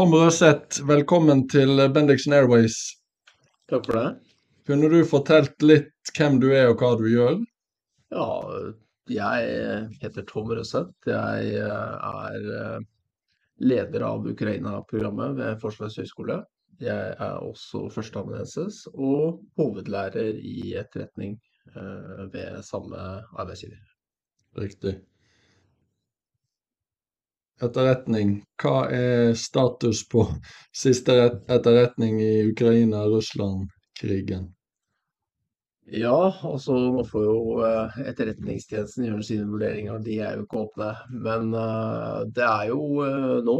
[0.00, 2.76] Tom Røseth, velkommen til Bendixen Airways.
[3.68, 4.04] Takk for det.
[4.64, 7.34] Kunne du fortalt litt hvem du er og hva du gjør?
[8.08, 8.28] Ja,
[9.12, 10.94] jeg heter Tom Røseth.
[11.04, 12.78] Jeg er eh,
[13.60, 16.38] leder av Ukraina-programmet ved Forsvarets høgskole.
[16.80, 21.36] Jeg er også førsteamanuensis og hovedlærer i etterretning
[21.74, 23.04] eh, ved samme
[23.36, 23.84] arbeidsgiver.
[24.64, 24.96] Riktig.
[27.60, 28.38] Etterretning.
[28.60, 30.24] Hva er status på
[30.72, 31.16] siste
[31.48, 34.48] etterretning i Ukraina-Russland-krigen?
[35.90, 40.90] Ja, altså nå får jo eh, Etterretningstjenesten gjøre sine vurderinger, de er jo ikke åpne.
[41.26, 43.56] Men uh, det er jo uh, nå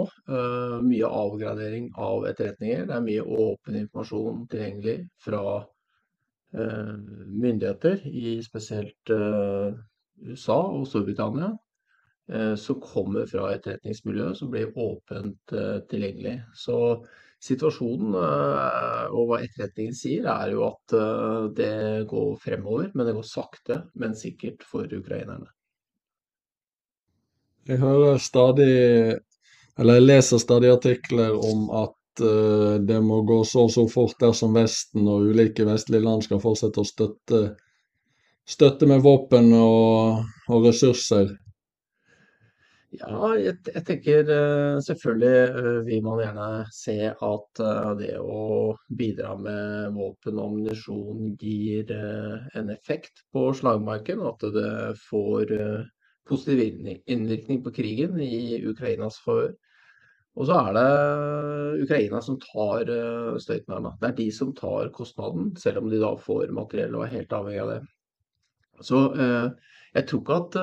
[0.86, 2.86] mye avgradering av etterretninger.
[2.86, 5.42] Det er mye åpen informasjon tilgjengelig fra
[6.50, 11.52] myndigheter i spesielt USA og Storbritannia.
[12.62, 15.54] Som kommer fra etterretningsmiljøet, som blir åpent
[15.90, 16.36] tilgjengelig.
[16.54, 16.76] Så
[17.40, 21.76] Situasjonen eh, og hva etterretningen sier, er jo at eh, det
[22.10, 25.48] går fremover, men det går sakte, men sikkert for ukrainerne.
[27.68, 28.74] Jeg hører stadig,
[29.78, 34.20] eller jeg leser stadig artikler om at eh, det må gå så og så fort
[34.20, 37.44] dersom Vesten og ulike vestlige land skal fortsette å støtte,
[38.44, 41.38] støtte med våpen og, og ressurser.
[42.90, 48.72] Ja, jeg, jeg tenker uh, selvfølgelig uh, vil man gjerne se at uh, det å
[48.98, 54.72] bidra med våpen ammunisjon gir en effekt på slagmarken, at det
[55.04, 55.54] får
[56.26, 56.64] positiv
[57.06, 59.54] innvirkning på krigen i Ukrainas favør.
[60.38, 62.90] Og så er det Ukraina som tar
[63.42, 63.86] støyten her.
[64.00, 67.34] Det er de som tar kostnaden, selv om de da får materiell og er helt
[67.34, 67.80] avhengig av det.
[68.86, 70.60] Så jeg tror ikke at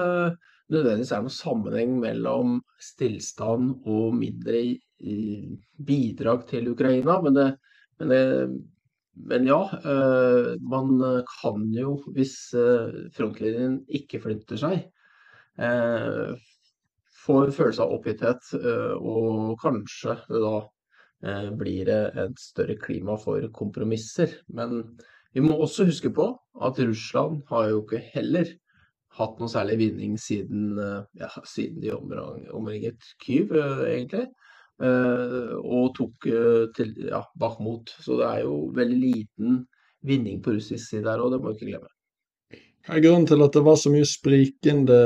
[0.73, 4.63] nødvendigvis er noen sammenheng mellom stillstand og mindre
[5.87, 7.19] bidrag til Ukraina.
[7.23, 7.47] Men, det,
[7.99, 8.21] men, det,
[9.31, 11.01] men ja, eh, man
[11.31, 14.87] kan jo, hvis eh, frontlinjen ikke flytter seg,
[15.61, 16.35] eh,
[17.27, 18.53] få en følelse av oppgitthet,
[19.03, 20.51] og kanskje da
[21.59, 24.31] blir det et større klima for kompromisser.
[24.47, 24.77] Men
[25.35, 26.29] vi må også huske på
[26.63, 28.53] at Russland har jo ikke heller
[29.17, 31.93] hatt noe særlig vinning siden, eh, ja, siden de
[32.53, 34.27] omringet Kyiv, eh, egentlig.
[34.77, 36.27] Eh, og tok
[36.77, 37.93] til ja, Bakhmut.
[38.03, 39.63] Så det er jo veldig liten
[40.05, 41.93] vinning på russisk side her òg, det må vi ikke glemme.
[42.87, 44.99] Hva er grunnen til at det var så mye sprikende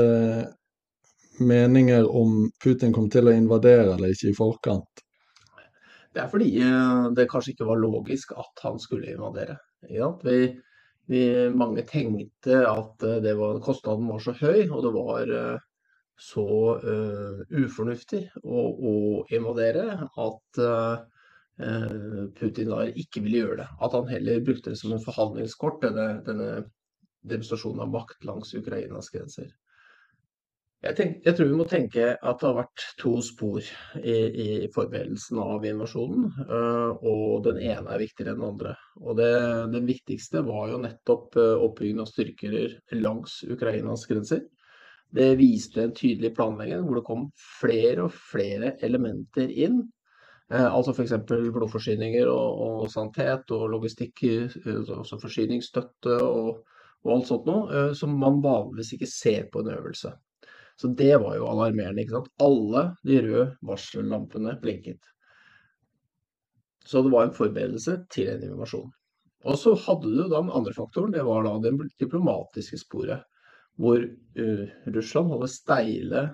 [1.42, 5.02] meninger om Putin kom til å invadere eller ikke i forkant?
[6.12, 6.50] Det er fordi
[7.16, 9.56] det kanskje ikke var logisk at han skulle invadere.
[9.88, 10.44] Vi,
[11.10, 15.68] vi, mange tenkte at eh, var, kostnaden var så høy, og det var eh,
[16.22, 16.44] så
[16.78, 18.92] uh, ufornuftig å, å,
[19.34, 21.00] invadere at uh,
[22.38, 23.66] Putin da ikke ville gjøre det.
[23.82, 26.50] At han heller brukte det som en forhandlingskort, denne, denne
[27.26, 29.50] demonstrasjonen av makt langs Ukrainas grenser.
[30.82, 33.62] Jeg, tenk, jeg, tror vi må tenke at det har vært to spor
[34.02, 36.24] i, i forberedelsen av invasjonen.
[36.48, 38.72] Uh, og den ene er viktigere enn den andre.
[38.98, 39.28] Og det,
[39.76, 42.56] Den viktigste var jo nettopp oppbyggingen av styrker
[42.98, 44.42] langs Ukrainas grenser.
[45.14, 47.24] Det viste en tydelig planlegging hvor det kom
[47.60, 49.84] flere og flere elementer inn.
[50.50, 51.14] Uh, altså f.eks.
[51.30, 54.26] blodforsyninger og, og, sanitet og logistikk,
[54.66, 56.66] altså forsyningsstøtte og,
[57.06, 60.16] og alt sånt noe, som man vanligvis ikke ser på en øvelse.
[60.82, 62.02] Så det var jo alarmerende.
[62.02, 62.30] ikke sant?
[62.42, 65.04] Alle de røde varsellampene blinket.
[66.82, 68.88] Så det var en forberedelse til en invasjon.
[69.46, 73.22] Og så hadde du da den andre faktoren, det var da det diplomatiske sporet.
[73.78, 74.64] Hvor uh,
[74.96, 76.24] Russland hadde steile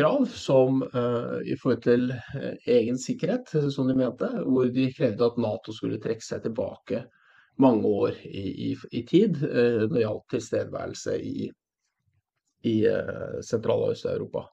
[0.00, 4.32] krav som uh, i forhold til uh, egen sikkerhet, som de mente.
[4.48, 7.04] Hvor de krevde at Nato skulle trekke seg tilbake
[7.60, 11.46] mange år i, i, i tid når det gjaldt tilstedeværelse i
[12.64, 14.46] i eh, Sentral- og Øst-Europa.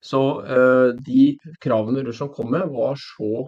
[0.00, 1.24] Så eh, de
[1.60, 3.46] kravene Russland kom med, var så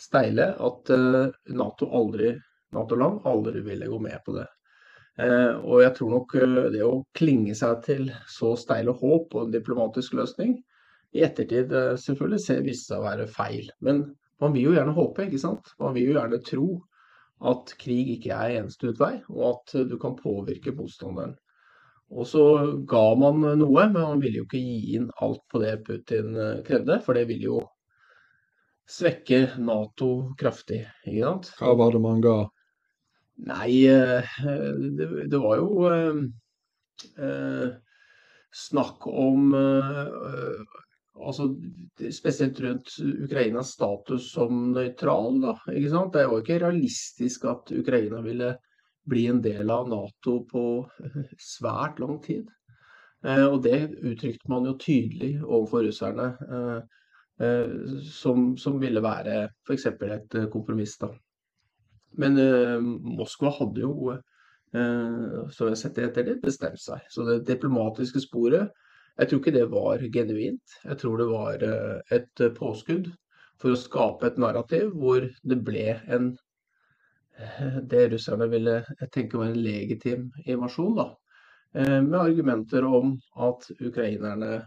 [0.00, 2.34] steile at eh, Nato aldri
[2.70, 4.46] Nato-land aldri ville gå med på det.
[5.66, 6.34] og jeg tror nok
[6.70, 10.52] det å klinge seg til så steile håp og en diplomatisk løsning
[11.18, 13.66] i ettertid selvfølgelig viste seg å være feil.
[13.82, 14.04] Men
[14.40, 15.74] man vil jo gjerne håpe, ikke sant.
[15.82, 16.68] Man vil jo gjerne tro
[17.50, 21.34] at krig ikke er eneste utvei, og at du kan påvirke motstanderen.
[22.10, 22.44] Og så
[22.90, 26.62] ga man noe, men man ville jo ikke gi inn alt på det Putin eh,
[26.66, 27.60] krevde, for det ville jo
[28.90, 30.82] svekke Nato kraftig.
[31.06, 31.52] ikke sant?
[31.60, 32.38] Hva var det man ga?
[33.46, 34.26] Nei, eh,
[34.98, 36.18] det, det var jo eh,
[37.14, 37.68] eh,
[38.58, 40.64] snakk om eh,
[41.14, 41.46] altså,
[42.10, 46.12] spesielt rundt Ukrainas status som nøytral, da, ikke sant.
[46.16, 48.56] Det var ikke realistisk at Ukraina ville
[49.10, 50.64] bli en del av Nato på
[51.42, 52.48] svært lang tid.
[53.26, 56.32] Eh, og det uttrykte man jo tydelig overfor russerne,
[58.12, 59.86] som, som ville være f.eks.
[59.88, 60.98] et kompromiss.
[61.00, 61.08] da.
[62.20, 62.36] Men
[63.16, 64.10] Moskva hadde jo
[64.74, 67.02] Eh, så jeg setter etter det bestemt seg.
[67.10, 68.70] Så det diplomatiske sporet,
[69.18, 70.76] jeg tror ikke det var genuint.
[70.84, 73.10] Jeg tror det var eh, et eh, påskudd
[73.60, 76.32] for å skape et narrativ hvor det ble en
[77.90, 78.80] det russerne ville
[79.14, 81.08] tenke var en legitim invasjon, da.
[81.72, 84.64] Med argumenter om at ukrainerne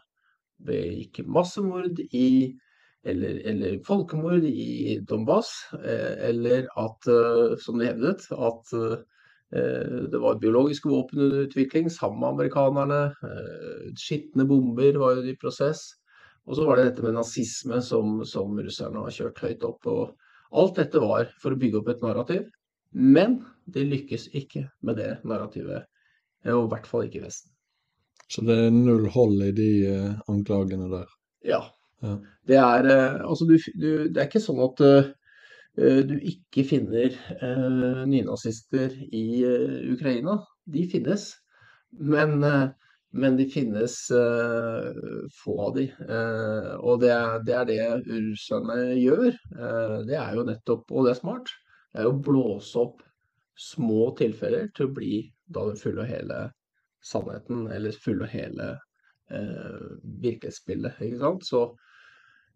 [0.64, 2.54] begikk massemord i
[3.04, 5.50] eller, eller, folkemord i Donbas,
[5.84, 7.10] eller at,
[7.60, 8.72] som de hevdet, at
[9.56, 13.02] Eh, det var biologisk våpenutvikling sammen med amerikanerne.
[13.06, 15.82] Eh, skitne bomber var jo i prosess.
[16.48, 19.86] Og så var det dette med nazisme som, som russerne har kjørt høyt opp.
[19.88, 22.48] Og alt dette var for å bygge opp et narrativ.
[22.94, 23.42] Men
[23.74, 25.88] de lykkes ikke med det narrativet.
[26.46, 27.52] Eh, og i hvert fall ikke i Vesten.
[28.32, 29.72] Så det er null hold i de
[30.32, 31.10] anklagene der?
[31.46, 31.60] Ja.
[32.02, 32.16] ja.
[32.48, 32.88] Det, er,
[33.22, 35.10] altså, du, du, det er ikke sånn at uh,
[36.08, 37.14] du ikke finner
[37.44, 40.40] uh, nynazister i uh, Ukraina.
[40.72, 41.28] De finnes,
[42.00, 42.40] men,
[43.12, 43.98] men de finnes
[45.44, 45.84] få av de.
[46.80, 49.36] Og det er, det er det russerne gjør.
[50.08, 51.52] Det er jo nettopp, og det er smart,
[51.98, 53.04] er å blåse opp
[53.60, 56.40] små tilfeller til å bli da den fulle og hele
[57.04, 58.70] sannheten, eller fulle og hele
[59.30, 59.90] eh,
[60.24, 61.02] virkelighetsbildet.
[61.06, 61.46] ikke sant?
[61.46, 61.66] Så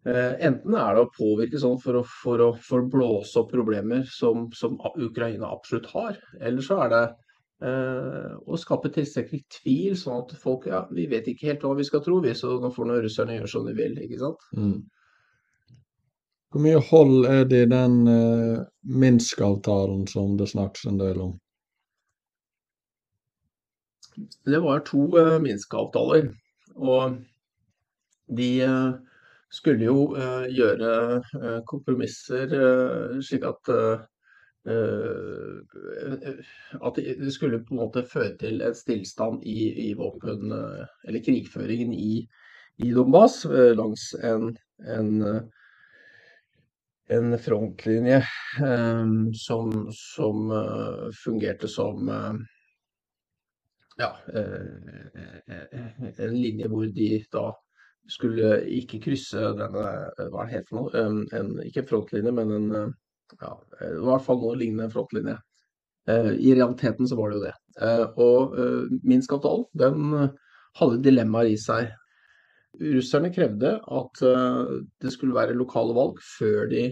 [0.06, 3.50] Eh, enten er det å påvirke sånn for å, for å, for å blåse opp
[3.50, 7.00] problemer som, som, Ukraina absolutt har, eller så er det
[7.66, 11.88] eh, å skape tilstrekkelig tvil, sånn at folk ja, vi vet ikke helt hva vi
[11.88, 13.98] skal tro, vi, så nå får nå russerne gjøre som de vil.
[14.06, 14.46] ikke sant?
[14.56, 14.78] Mm.
[16.48, 21.34] Hvor mye hold er det i den uh, Minsk-avtalen som det snakkes en del om?
[24.48, 26.30] Det var to uh, Minsk-avtaler,
[26.74, 27.18] og
[28.38, 28.92] de uh,
[29.52, 33.68] skulle jo uh, gjøre uh, kompromisser uh, slik at
[34.68, 34.74] at
[36.98, 42.28] det skulle på en måte føre til en stillstand i, i våpen, eller krigføringen i,
[42.84, 45.24] i Donbas langs en, en,
[47.14, 48.20] en frontlinje
[49.38, 50.50] som, som
[51.24, 52.10] fungerte som
[53.98, 54.10] ja,
[56.18, 57.46] en linje hvor de da
[58.08, 59.86] skulle ikke krysse denne
[60.32, 60.92] Hva er det for noe?
[61.32, 62.68] En, ikke en frontlinje, men en
[63.36, 63.52] ja,
[63.84, 65.36] i hvert fall noe lignende frontlinje.
[66.08, 67.54] Eh, I realiteten så var det jo det.
[67.84, 70.28] Eh, og eh, Minsk-avtalen den
[70.78, 71.90] hadde dilemmaer i seg.
[72.78, 74.20] Russerne krevde at
[75.02, 76.82] det skulle være lokale valg før de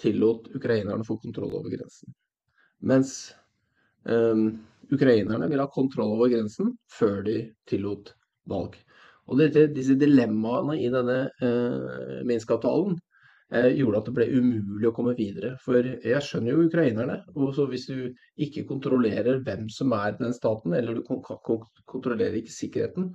[0.00, 2.14] tillot ukrainerne å få kontroll over grensen.
[2.84, 3.14] Mens
[4.04, 4.50] um,
[4.92, 7.38] ukrainerne ville ha kontroll over grensen før de
[7.70, 8.12] tillot
[8.50, 8.76] valg.
[9.30, 12.98] Og dette, disse dilemmaene i denne uh, Minsk-avtalen
[13.54, 15.54] eh, gjorde at det ble umulig å komme videre.
[15.64, 17.22] For jeg skjønner jo ukrainerne.
[17.32, 23.14] og Hvis du ikke kontrollerer hvem som er den staten, eller du kontrollerer ikke sikkerheten,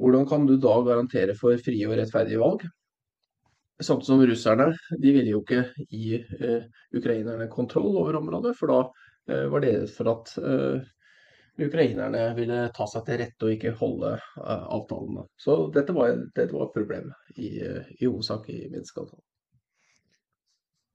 [0.00, 2.64] hvordan kan du da garantere for frie og rettferdige valg?
[3.82, 4.66] Samtidig som russerne,
[5.02, 8.80] de ville jo ikke gi eh, ukrainerne kontroll over området, for da
[9.34, 10.84] eh, var det for at eh,
[11.58, 15.22] ukrainerne ville ta seg til rette og ikke holde uh, avtalene.
[15.38, 17.50] Så dette var, dette var et problem i,
[18.00, 19.22] i hovedsak i Minsk-avtalen.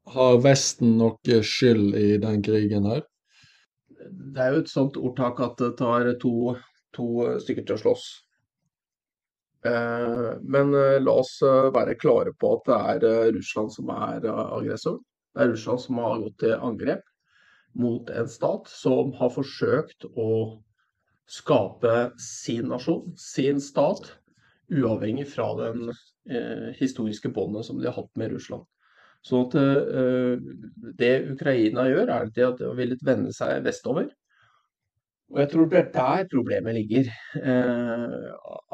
[0.09, 3.05] Har Vesten noe skyld i den krigen her?
[4.09, 6.57] Det er jo et sånt ordtak at det tar to,
[6.95, 7.07] to
[7.43, 8.09] stykker til å slåss.
[9.65, 14.99] Eh, men eh, la oss være klare på at det er Russland som er aggressor.
[15.35, 17.05] Det er Russland som har gått til angrep
[17.79, 20.31] mot en stat som har forsøkt å
[21.29, 24.07] skape sin nasjon, sin stat,
[24.69, 25.89] uavhengig fra den
[26.29, 28.65] eh, historiske båndet som de har hatt med Russland.
[29.25, 30.41] Så at, eh,
[30.97, 34.09] det Ukraina gjør, er at de har villet vende seg vestover.
[35.29, 37.09] Og jeg tror det er der problemet ligger.
[37.37, 38.29] Eh,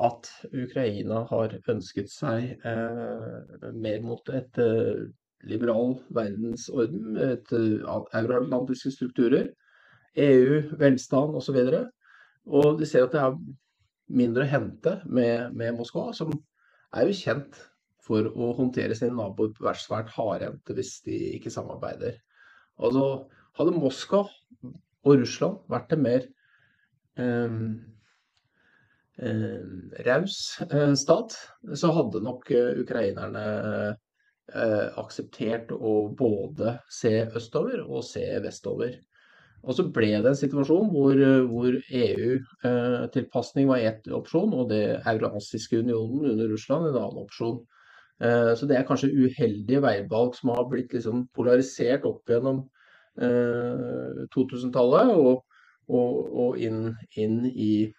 [0.08, 0.30] at
[0.64, 5.04] Ukraina har ønsket seg eh, mer mot et eh,
[5.44, 9.50] liberal verdensorden med euroatlantiske strukturer,
[10.16, 11.60] EU, velstand osv.
[11.60, 11.84] Og, så
[12.46, 13.40] og de ser at det er
[14.08, 16.32] mindre å hente med, med, Moskva, som
[16.96, 17.60] er jo kjent
[18.06, 22.16] for å håndtere sine naboer på svært hardhendte hvis de ikke samarbeider.
[22.80, 23.26] Altså,
[23.58, 24.24] hadde Moskva
[25.06, 26.28] og Russland vært det mer
[30.06, 30.38] raus
[31.00, 31.36] stat,
[31.74, 32.50] så hadde nok
[32.82, 33.46] ukrainerne
[35.00, 39.00] akseptert å både se østover og se vestover.
[39.66, 41.18] Og så ble det en situasjon hvor,
[41.50, 47.58] hvor EU-tilpasning var ett opsjon, og det eurasiske unionen under Russland en annen opsjon.
[48.22, 52.62] Så det er kanskje uheldige veivalg som har blitt liksom polarisert opp gjennom
[53.18, 55.42] 2000-tallet og,
[55.88, 56.90] og, og inn,
[57.20, 57.92] inn, i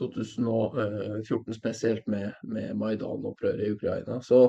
[0.00, 4.18] 2014 spesielt med, med Maidan-opprøret i Ukraina.
[4.24, 4.40] Så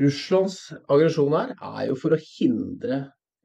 [0.00, 0.58] Russlands
[0.88, 3.02] aggresjon her er jo for å hindre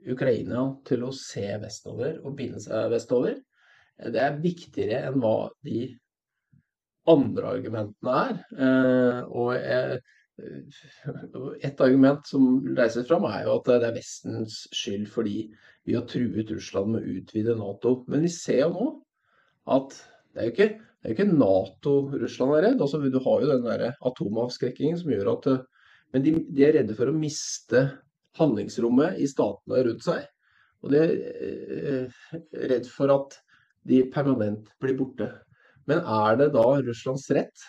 [0.07, 3.35] Ukraina til å se vestover og binde seg vestover.
[3.99, 5.89] Det er viktigere enn hva de
[7.09, 8.39] andre argumentene er.
[9.27, 10.07] Og og
[11.65, 15.49] et argument som reises fram, er jo at det er Vestens skyld fordi
[15.87, 17.95] vi har truet Russland med å utvide Nato.
[18.11, 18.87] Men vi ser jo nå
[19.75, 19.97] at
[20.33, 20.69] det er jo ikke,
[21.03, 22.83] er ikke Nato Russland er redd.
[22.83, 25.51] Altså, du har jo den der atomavskrekkingen som gjør at
[26.09, 27.83] Men de, de, er redde for å miste
[28.39, 30.23] handlingsrommet i statene rundt seg.
[30.81, 31.11] Og de er
[32.01, 32.15] eh,
[32.71, 33.35] redd for at
[33.85, 35.27] de permanent blir borte.
[35.85, 37.67] Men er det da Russlands rett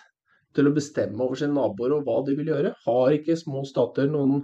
[0.57, 2.73] til å bestemme over sine naboer og hva de vil gjøre?
[2.87, 4.43] Har ikke små stater noen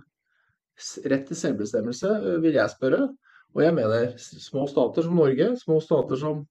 [1.08, 2.12] rett til selvbestemmelse,
[2.44, 3.08] vil jeg spørre.
[3.56, 6.42] Og jeg mener små stater som Norge, små stater som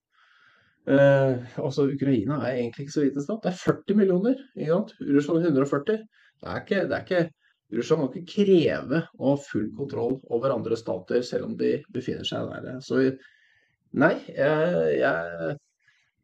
[0.89, 3.43] eh, Altså Ukraina er egentlig ikke så liten stat.
[3.43, 4.39] Det er 40 millioner.
[4.55, 4.95] ikke sant?
[5.13, 6.05] Russland 140.
[6.41, 7.25] Det er ikke, det er ikke
[7.75, 12.27] Russland kan ikke kreve å ha full kontroll over andre stater, selv om de befinner
[12.27, 12.81] seg der.
[12.85, 12.99] Så
[13.95, 15.55] nei, jeg, jeg Eh,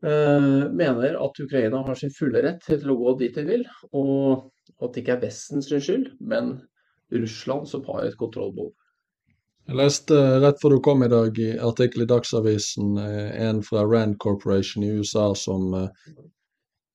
[0.02, 4.48] mener at Ukraina har sin fulle rett til å gå dit de vil, og
[4.82, 6.56] at det ikke er Vestens skyld, men
[7.14, 8.72] Russland som har et kontrollbehov.
[9.70, 13.86] Jeg leste rett før du kom i dag i artikkel i Dagsavisen eh, en fra
[13.86, 16.16] Rand Corporation i USA som eh,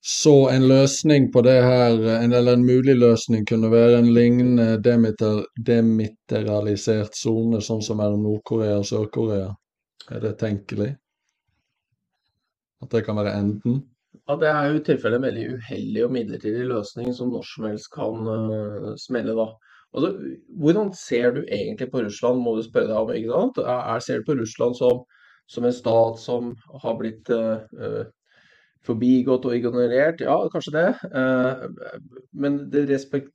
[0.07, 5.41] så en løsning på det her, eller en mulig løsning kunne være en lignende demiter,
[5.67, 9.49] demilitarisert sone, sånn som mellom Nord-Korea og Sør-Korea.
[10.15, 10.93] Er det tenkelig?
[12.87, 13.81] At det kan være enden?
[14.29, 17.67] Ja, Det er jo i tilfelle en veldig uheldig og midlertidig løsning som når som
[17.67, 19.35] helst kan uh, smelle.
[19.35, 19.47] da.
[19.95, 20.13] Altså,
[20.63, 23.13] hvordan ser du egentlig på Russland, må du spørre deg om.
[23.13, 23.59] ikke sant?
[23.59, 25.03] Er, ser du på Russland som,
[25.49, 28.07] som en stat som har blitt uh,
[28.87, 30.23] forbigått og ignorert?
[30.23, 30.89] Ja, kanskje det.
[31.11, 31.67] Uh,
[32.33, 33.35] men det, respekt,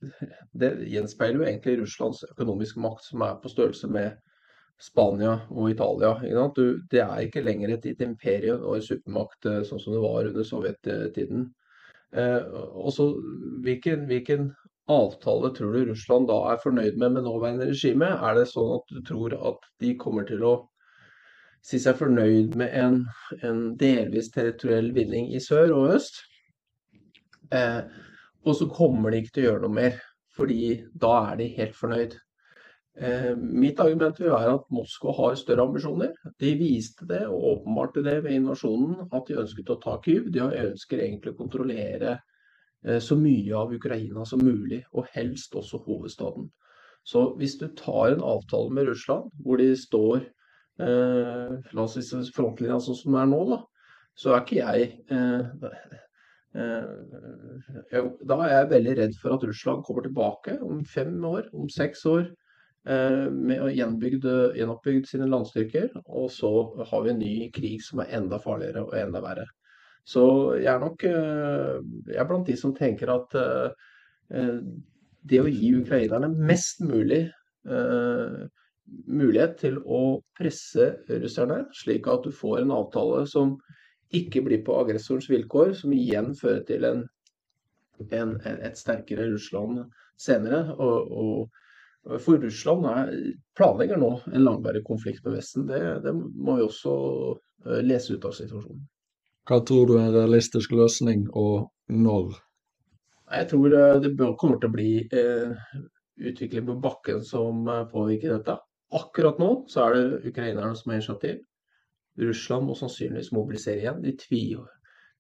[0.54, 4.16] det gjenspeiler jo egentlig Russlands økonomiske makt, som er på størrelse med
[4.82, 6.16] Spania og Italia.
[6.90, 10.30] Det er ikke lenger et, et imperium og en supermakt eh, sånn som det var
[10.32, 11.46] under sovjettiden.
[12.18, 12.50] Eh,
[13.68, 14.52] hvilken, hvilken,
[14.92, 18.10] avtale tror du Russland da er fornøyd med med nåværende regime?
[18.12, 20.56] Er det sånn at du tror at de kommer til å
[21.64, 22.98] si seg fornøyd med en,
[23.46, 26.20] en delvis territoriell vinning i sør og øst?
[27.56, 27.86] Eh,
[28.44, 30.02] og så kommer de ikke til å gjøre noe mer,
[30.36, 30.74] fordi
[31.06, 32.18] da er de helt fornøyd.
[33.00, 36.12] Eh, mitt argument vil være at Moskva har større ambisjoner.
[36.44, 40.28] De viste det og åpenbarte det ved invasjonen at de ønsket å ta Kyiv.
[40.34, 45.80] De ønsker egentlig å kontrollere eh, så mye av Ukraina som mulig, og helst også
[45.86, 46.50] hovedstaden.
[47.08, 50.20] Så hvis du tar en avtale med Russland hvor de står
[50.84, 53.62] eh, la oss si frontlinja sånn som det er nå, da,
[54.20, 55.40] så er ikke jeg eh,
[56.60, 61.72] eh, Da er jeg veldig redd for at Russland kommer tilbake om fem år, om
[61.72, 62.28] seks år
[62.82, 65.92] med å gjenoppbygd sine landstyrker.
[66.10, 66.50] Og så
[66.90, 69.46] har vi en ny krig som er enda farligere og enda verre.
[70.08, 70.24] Så
[70.58, 71.76] jeg er nok eh,
[72.10, 74.56] jeg er blant de som tenker at eh,
[75.30, 77.28] det å gi ukrainerne mest mulig
[79.08, 80.88] mulighet til å presse
[81.22, 83.56] russerne, slik at du får en avtale som
[84.18, 87.04] ikke blir på aggressorens vilkår, som igjen fører til en,
[88.10, 89.84] en, et sterkere Russland
[90.20, 90.64] senere.
[90.76, 91.61] Og, og
[92.02, 93.12] for Russland er,
[93.58, 95.68] planlegger nå en langvarig konflikt med Vesten.
[95.70, 96.94] Det, det, må vi også
[97.68, 98.88] eh, lese ut av situasjonen.
[99.50, 102.34] Hva tror du er en realistisk løsning, og når?
[103.32, 105.78] Jeg tror eh, det kommer til å bli eh,
[106.32, 108.58] utvikling på bakken som eh, påvirker dette.
[108.98, 111.40] Akkurat nå så er det ukrainerne som har initiativ.
[112.22, 114.02] Russland må sannsynligvis mobilisere igjen.
[114.04, 114.68] De tviler,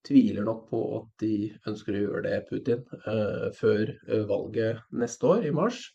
[0.08, 1.34] tviler nok på at de
[1.70, 3.94] ønsker å gjøre det, Putin, eh, før
[4.28, 5.86] valget neste år, i mars.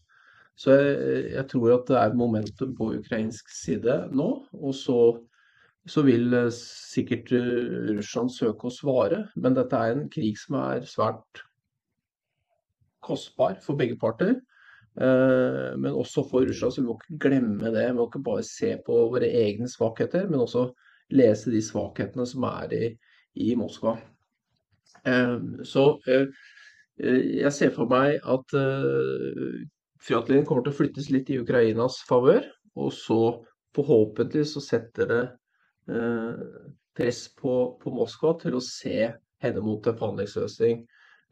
[0.57, 4.29] Så jeg, jeg, tror at det er momentum på ukrainsk side nå.
[4.57, 5.01] Og så,
[5.89, 9.27] så vil eh, sikkert eh, Russland søke å svare.
[9.37, 11.45] Men dette er en krig som er svært
[13.05, 14.39] kostbar for begge parter.
[14.97, 17.85] Eh, men også for Russland, så vi må ikke glemme det.
[17.91, 20.71] Vi må ikke bare se på våre egne svakheter, men også
[21.13, 22.85] lese de svakhetene som er i,
[23.45, 23.99] i Moskva.
[25.63, 25.83] Så
[26.99, 28.55] jeg ser for meg at
[30.07, 32.45] Frontlinjen kommer til å flyttes litt i Ukrainas favør,
[32.79, 33.21] og så
[33.77, 35.23] forhåpentlig så setter det
[36.97, 39.11] press på, på Moskva til å se
[39.45, 40.81] henne mot en forhandlingsløsning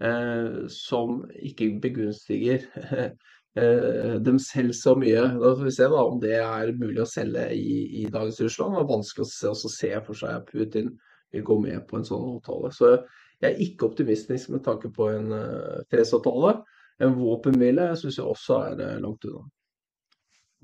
[0.05, 2.67] eh, som ikke begunstiger
[3.59, 5.25] eh, dem selv så mye.
[5.41, 8.77] Da får vi se da, om det er mulig å selge i, i dagens Russland.
[8.77, 10.93] Det er vanskelig å se, se for seg at Putin
[11.35, 12.71] vil gå med på en sånn avtale.
[12.75, 12.93] Så
[13.41, 16.61] jeg er ikke optimistisk med tanke på en uh, fredsavtale.
[17.03, 19.45] En våpenhvile syns jeg også er det langt unna.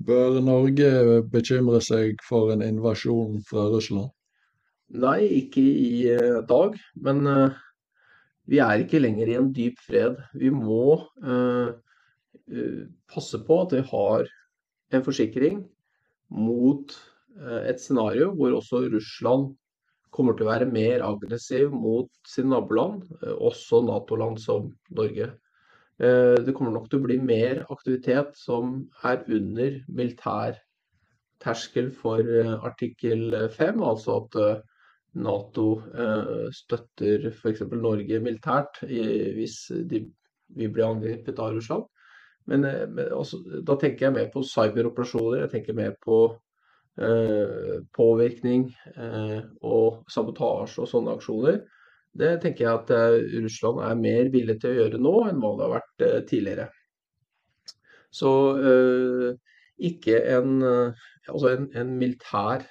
[0.01, 4.09] Bør Norge bekymre seg for en invasjon fra Russland?
[4.91, 6.75] Nei, ikke i eh, dag.
[7.05, 7.59] Men eh,
[8.51, 10.17] vi er ikke lenger i en dyp fred.
[10.33, 11.71] Vi må eh,
[13.11, 14.27] passe på at vi har
[14.91, 15.63] en forsikring
[16.31, 16.93] mot
[17.63, 19.53] et scenario hvor også Russland
[20.11, 23.05] kommer til å være mer aggressiv mot sine naboland,
[23.39, 25.29] også Nato-land som Norge.
[26.01, 30.55] Det kommer nok til å bli mer aktivitet som er under militær
[31.43, 32.25] terskel for
[32.65, 34.37] artikkel 5, altså at
[35.19, 37.65] Nato eh, støtter f.eks.
[37.75, 40.05] Norge militært hvis de,
[40.55, 41.89] vi blir angrepet av Russland.
[42.47, 46.21] Men, eh, men også, da tenker jeg mer på cyberoperasjoner, jeg tenker mer på
[47.01, 51.61] eh, påvirkning eh, og sabotasje og sånne aksjoner.
[52.17, 55.55] Det tenker jeg at eh, Russland er mer villig til å gjøre nå enn hva
[55.57, 56.69] det har vært eh, tidligere.
[58.11, 58.29] Så
[59.79, 60.57] ikke en,
[61.31, 62.65] altså en, en militær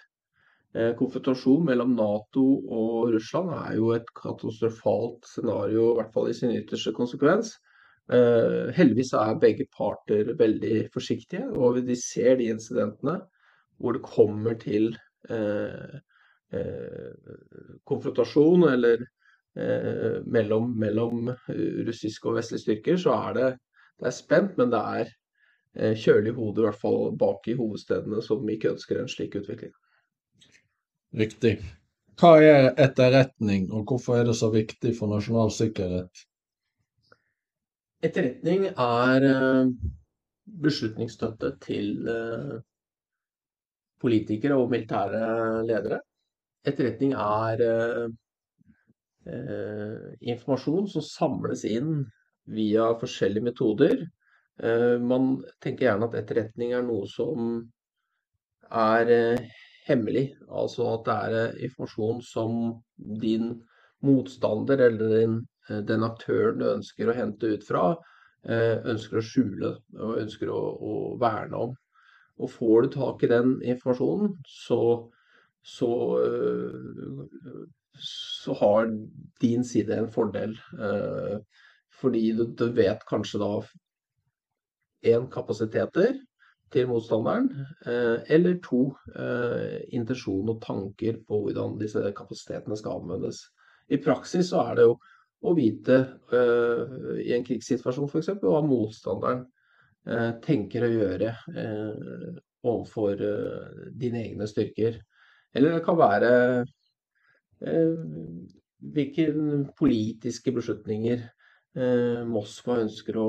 [0.70, 6.36] Eh, konfrontasjon mellom Nato og Russland er jo et katastrofalt scenario, i hvert fall i
[6.36, 7.56] sin ytterste konsekvens.
[8.10, 13.20] Uh, heldigvis er begge parter veldig forsiktige, og de ser de incidentene
[13.78, 14.88] hvor det kommer til
[15.30, 15.94] uh,
[16.50, 17.36] uh,
[17.86, 19.12] konfrontasjon eller eh,
[19.54, 21.32] mellom, mellom,
[21.86, 23.48] russiske og vestlige styrker, så er det,
[24.00, 28.22] det er spent, men det er eh, kjølig hode, i hvert fall bak i hovedstedene,
[28.24, 29.74] som ikke ønsker en slik utvikling.
[31.20, 31.58] Riktig.
[32.20, 36.26] Hva er etterretning, og hvorfor er det så viktig for nasjonal sikkerhet?
[38.04, 39.72] Etterretning er eh,
[40.64, 42.56] beslutningsstøtte til eh,
[44.00, 46.00] politikere og militære ledere.
[46.64, 48.06] Etterretning er eh,
[49.26, 52.06] informasjon som samles inn
[52.50, 54.06] via forskjellige metoder.
[55.04, 57.50] Man tenker gjerne at etterretning er noe som
[58.72, 59.12] er
[59.90, 60.26] hemmelig.
[60.48, 62.56] Altså at det er eh, informasjon som
[63.20, 63.52] din
[64.06, 65.36] motstander eller din,
[65.68, 67.84] eh, den aktøren du ønsker å hente ut fra,
[68.44, 71.78] eh, ønsker å skjule og ønsker å, å verne om.
[72.40, 75.10] Og får du tak i den informasjonen, så,
[75.60, 75.90] så,
[78.00, 78.90] så har
[79.42, 80.56] din side en fordel.
[82.00, 83.50] Fordi du, du vet kanskje da
[85.10, 86.18] én kapasiteter,
[86.70, 87.48] til motstanderen,
[87.86, 93.42] eh, eller to, eh, intensjon og tanker på hvordan disse kapasitetene skal anvendes.
[93.90, 94.98] I praksis så er det jo
[95.42, 95.96] å vite
[96.32, 96.92] eh,
[97.26, 98.34] i en krigssituasjon f.eks.
[98.42, 99.46] hva motstanderen
[100.40, 101.30] tenker å gjøre
[102.64, 103.20] overfor
[104.00, 104.94] dine egne styrker.
[105.52, 106.30] Eller det kan være
[107.60, 109.26] hvilke
[109.76, 111.26] politiske beslutninger
[112.26, 113.28] Moskva ønsker å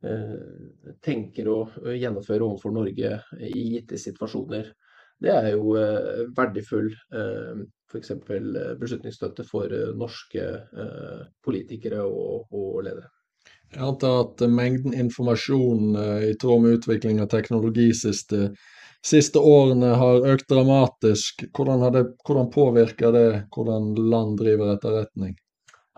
[0.00, 1.58] Eh, tenker å
[1.92, 4.70] gjennomføre overfor Norge i gitte situasjoner.
[5.20, 8.14] Det er jo eh, verdifull eh, f.eks.
[8.80, 10.46] beslutningsstøtte for norske
[11.44, 13.10] politikere og, og ledere.
[13.74, 15.98] Jeg antar at mengden informasjon
[16.30, 18.54] i tråd med utvikling av teknologi siste,
[19.06, 21.46] siste årene har økt dramatisk.
[21.56, 25.36] Hvordan, det, hvordan, påvirker det hvordan land driver etterretning?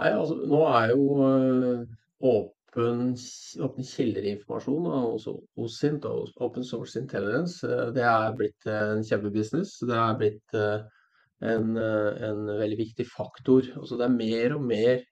[0.00, 1.06] Nei, altså, nå er jo
[2.22, 2.58] åpen,
[3.60, 9.78] åpen, kildeinformasjon også OSINT og Open Source Intelligence, eh, det er blitt en kjempebusiness.
[9.88, 10.84] Det er blitt eh,
[11.42, 13.66] en, eh, en veldig viktig faktor.
[13.76, 15.02] Altså det er mer og mer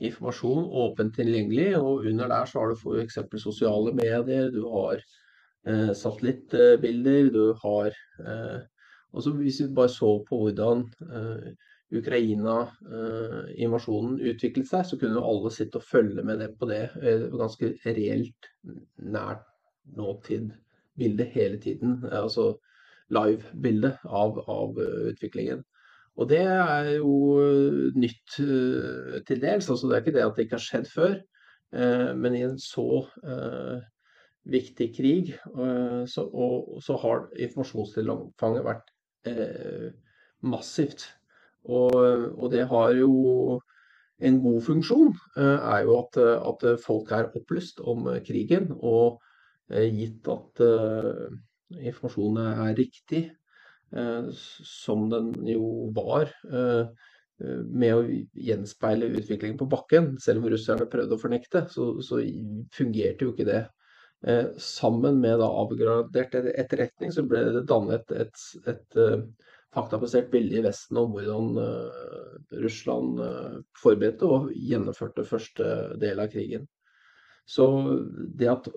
[0.00, 3.18] informasjon åpent tilgjengelig, og under der så har du f.eks.
[3.42, 5.02] sosiale medier, du har
[5.66, 8.60] eh, satellittbilder, du har eh,
[9.12, 11.50] også Hvis vi bare så på hvordan eh,
[11.90, 16.84] Ukraina-invasjonen utviklet seg, så kunne jo alle sitte og følge med det på det.
[17.02, 18.42] Eh, ganske reelt,
[19.02, 19.44] nært
[19.96, 20.44] nåtid
[21.00, 21.90] bilde hele tiden.
[22.06, 22.44] Altså
[23.10, 25.64] live-bilde av, av, eh, utviklingen.
[26.20, 28.30] Og det er jo eh, nytt
[29.26, 29.70] til dels.
[29.70, 31.14] altså Det er ikke det at det ikke har skjedd før.
[31.70, 33.06] Men i en så
[34.48, 35.32] viktig krig
[36.08, 38.92] så, og, så har informasjonstilfanget vært
[40.40, 41.04] massivt.
[41.68, 41.92] Og,
[42.40, 43.58] og det har jo
[44.20, 48.70] en god funksjon, er jo at, at folk er opplyst om krigen.
[48.80, 49.20] Og
[49.68, 50.64] gitt at
[51.76, 53.22] informasjonen er riktig,
[54.64, 56.32] som den jo var
[57.40, 58.00] med å
[58.36, 62.20] gjenspeile utviklingen på bakken, selv om russerne prøvde å fornekte, så, så
[62.76, 63.62] fungerte jo ikke det.
[64.22, 69.22] Eh, sammen med da avgradert etterretning så ble det dannet et, et, et uh,
[69.72, 73.22] faktabasert bilde i Vesten om hvordan uh, Russland
[73.80, 75.70] forberedte og gjennomførte første
[76.02, 76.68] del av krigen.
[77.48, 77.64] Så
[78.36, 78.68] det at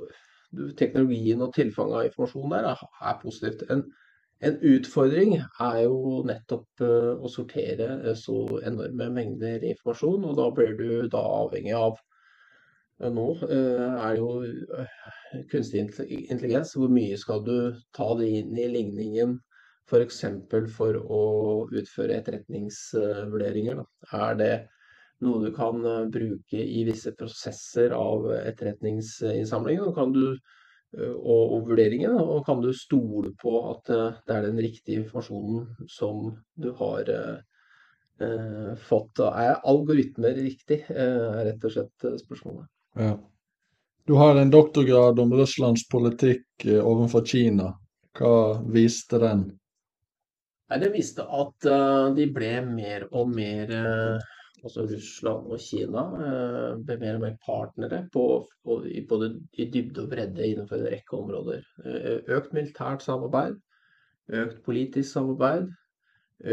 [0.79, 3.67] teknologien og tilfanget av informasjon der er, er positivt.
[3.73, 3.83] En,
[4.47, 10.89] en utfordring er jo nettopp å sortere så enorme mengder informasjon, og da blir du
[11.11, 11.99] da avhengig av
[13.11, 14.29] Nå er jo
[15.51, 16.75] kunstig intelligens.
[16.77, 17.55] Hvor mye skal du
[17.95, 19.37] ta det inn i ligningen
[19.89, 20.21] f.eks.
[20.51, 21.23] For, for å
[21.73, 23.83] utføre etterretningsvurderinger?
[24.15, 24.53] Er det
[25.23, 29.91] noe du kan bruke i visse prosesser av etterretningsinnsamlingen?
[29.97, 30.37] Kan du
[30.93, 35.89] og, og vurderingen, og kan du stole på at eh, det er den riktige informasjonen
[35.89, 39.23] som du har eh, fått.
[39.25, 42.69] Er algoritmer riktig, eh, er rett og slett spørsmålet.
[42.99, 43.15] Ja.
[44.05, 47.71] Du har en doktorgrad om Russlands politikk overfor Kina.
[48.19, 49.45] Hva viste den?
[50.69, 51.65] Nei, det viste at
[52.17, 53.71] de ble mer og mer
[54.63, 59.25] altså Russland og Kina eh, ble mer og mer partnere på, på, i både
[59.59, 61.61] i dybde og bredde innenfor en rekke områder.
[61.83, 63.55] Eh, økt militært samarbeid,
[64.43, 65.65] økt politisk samarbeid,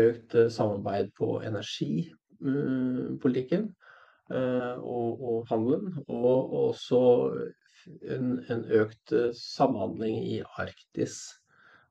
[0.07, 3.62] økt eh, samarbeid på energipolitikken
[4.31, 7.01] og, og handelen, og også
[8.07, 11.16] en, en økt samhandling i Arktis.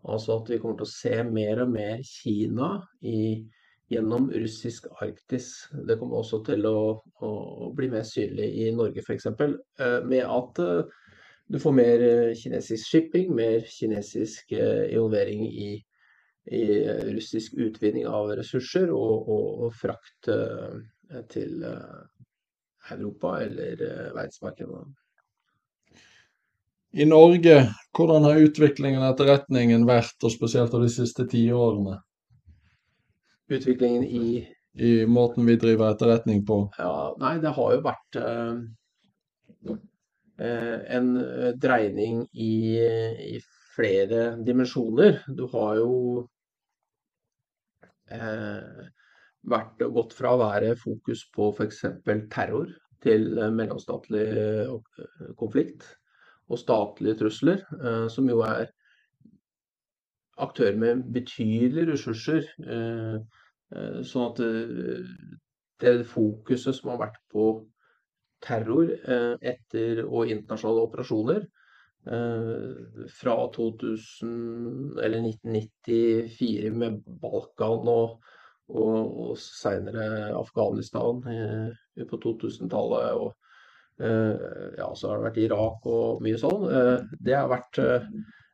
[0.07, 2.69] Altså at vi kommer til å se mer og mer Kina
[3.03, 3.43] i
[3.89, 5.51] gjennom russisk Arktis.
[5.87, 9.29] Det kommer også til å, å bli mer synlig i Norge f.eks.
[9.33, 10.97] Eh, med at eh,
[11.49, 15.71] du får mer eh, kinesisk shipping, mer kinesisk involvering i,
[16.53, 16.63] i
[17.09, 20.29] russisk utvinning av ressurser og, og, og frakt
[21.33, 21.65] til
[22.91, 23.83] Europa eller
[24.15, 24.83] verdensmarkedet.
[26.91, 27.55] I Norge,
[27.93, 31.99] hvordan har utviklingen av etterretningen vært, og spesielt av de siste tiårene?
[33.49, 36.59] utviklingen i I måten vi driver etterretning på?
[36.77, 38.59] Ja, nei, det har jo vært eh,
[40.45, 42.77] eh en eh, dreining i,
[43.33, 43.39] i,
[43.75, 45.23] flere dimensjoner.
[45.27, 45.89] Du har jo
[48.13, 48.85] eh,
[49.47, 51.83] vært gått fra å være fokus på f.eks.
[52.33, 52.73] terror
[53.03, 54.73] til mellomstatlig eh,
[55.39, 55.85] konflikt
[56.49, 58.71] og statlige trusler, eh, som jo er
[60.39, 62.47] aktører med betydelige ressurser.
[62.63, 63.19] Eh,
[63.69, 65.09] Eh, sånn at eh,
[65.83, 67.45] det fokuset som har vært på
[68.43, 71.47] terror eh, etter og internasjonale operasjoner
[72.09, 74.29] fra 2000
[75.03, 78.13] eller 1994 med Balkan og,
[78.69, 81.21] og, og seinere Afghanistan
[82.09, 83.19] på 2000-tallet.
[83.19, 83.33] Og
[83.99, 86.67] ja, så har det vært Irak og mye sånn.
[87.19, 87.81] Det har vært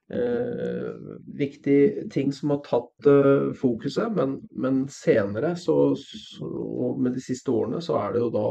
[0.09, 0.93] eh,
[1.25, 7.51] viktig ting som har tatt eh, fokuset, men, men senere, så, så, med de siste
[7.51, 8.47] årene, så er det jo da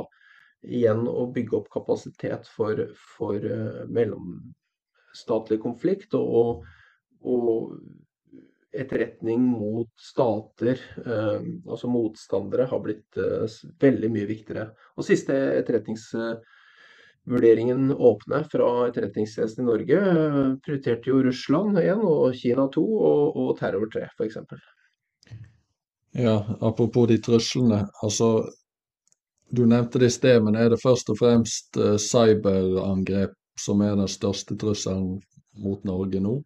[0.65, 6.65] igjen å bygge opp kapasitet for, for eh, mellomstatlig konflikt og,
[7.21, 7.77] og,
[8.75, 13.49] etterretning mot stater, eh, altså motstandere, har blitt eh,
[13.81, 14.71] veldig mye viktigere.
[14.99, 19.99] Og siste etterretningsvurderingen åpne fra Etterretningstjenesten i Norge
[20.65, 24.37] prioriterte jo Russland 1 og Kina 2 og, og terror 3 f.eks.
[26.15, 27.81] Ja, apropos de truslene.
[28.07, 28.29] Altså,
[29.51, 34.09] du nevnte det i sted, men er det først og fremst cyberangrep som er den
[34.11, 35.23] største trusselen
[35.63, 36.43] mot Norge nå?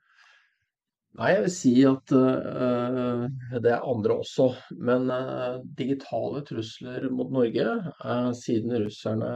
[1.18, 3.24] Nei, jeg vil si at uh,
[3.58, 4.52] det er andre også.
[4.86, 7.72] Men uh, digitale trusler mot Norge,
[8.04, 9.32] uh, siden russerne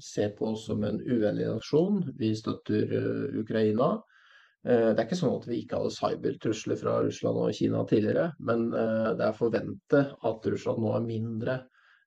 [0.00, 2.96] ser på oss som en uvennlig nasjon, vi støtter
[3.36, 3.98] Ukraina.
[4.64, 8.70] det er ikke sånn at vi ikke hadde cybertrusler fra Russland og Kina tidligere, men
[8.72, 11.58] det er forventet at Russland nå har mindre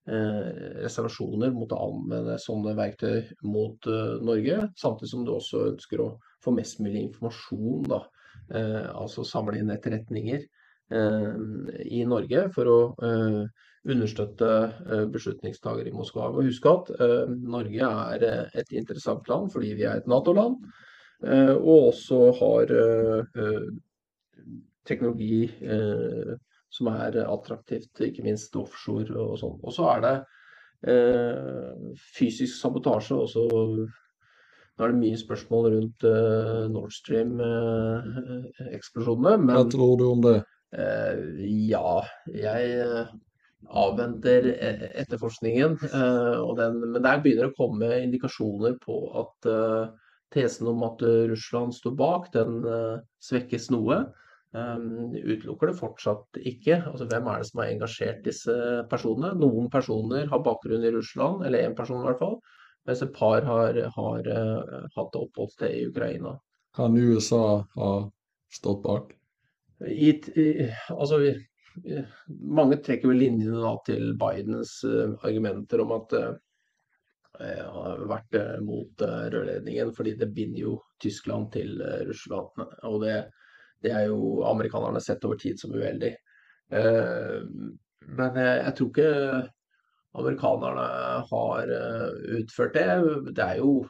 [0.07, 3.85] reservasjoner mot å anvende sånne verktøy mot
[4.25, 8.01] Norge, samtidig som du også ønsker å få mest mulig informasjon da,
[8.49, 11.39] altså samle inn etterretninger eh,
[11.99, 13.41] i Norge for å eh,
[13.87, 14.49] understøtte
[15.13, 16.29] beslutningstagere i Moskva.
[16.33, 16.89] Og husk at
[17.31, 18.25] Norge er
[18.59, 20.57] et interessant land fordi vi er et Nato-land,
[21.23, 22.73] og også har
[24.89, 25.45] teknologi
[26.73, 29.55] som er attraktivt, ikke minst offshore og sånn.
[29.63, 30.15] Og så er det
[30.91, 33.17] eh, fysisk sabotasje.
[33.23, 33.45] Også,
[34.77, 39.53] nå er det mye spørsmål rundt uh, Nord Stream-eksplosjonene.
[39.57, 40.37] Hva tror du om det?
[40.77, 41.17] Uh,
[41.67, 43.07] ja, jeg eh,
[43.67, 44.45] avventer
[45.01, 45.77] etterforskningen.
[45.87, 49.89] eh, og den, men der begynner det å komme indikasjoner på at eh,
[50.33, 54.03] tesen om at eh, Russland står bak, den eh, svekkes noe.
[54.55, 56.79] Um, utelukker det fortsatt ikke.
[56.87, 58.53] Altså, hvem er det som har engasjert disse
[58.89, 59.33] personene?
[59.37, 62.37] Noen personer har bakgrunn i Russland, eller én person i hvert fall.
[62.87, 66.37] Mens et par har, har uh, hatt oppholdssted i Ukraina.
[66.77, 67.91] Kan USA ha
[68.53, 69.11] stått bak?
[69.83, 70.47] I, i,
[70.89, 71.33] altså, vi,
[72.41, 76.31] mange trekker vel linjene da til Bidens uh, argumenter om at uh,
[77.39, 82.63] har vært eh, mot eh, rørledningen, fordi det binder jo Tyskland til eh, Russland.
[82.89, 83.17] Og det,
[83.83, 86.15] det er jo amerikanerne sett over tid som uheldig.
[86.71, 87.43] Eh,
[88.07, 89.11] men jeg, jeg tror ikke
[90.17, 90.85] amerikanerne
[91.29, 92.85] har eh, utført det.
[93.37, 93.81] Det er jo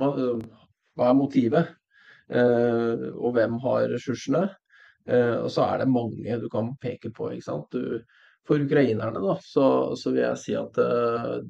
[0.00, 1.70] Hva er motivet?
[2.30, 4.48] Eh, og hvem har ressursene?
[5.08, 7.30] Eh, og så er det mange du kan peke på.
[7.32, 7.72] ikke sant?
[7.72, 8.02] Du,
[8.46, 10.76] for ukrainerne da, så, så vil jeg si at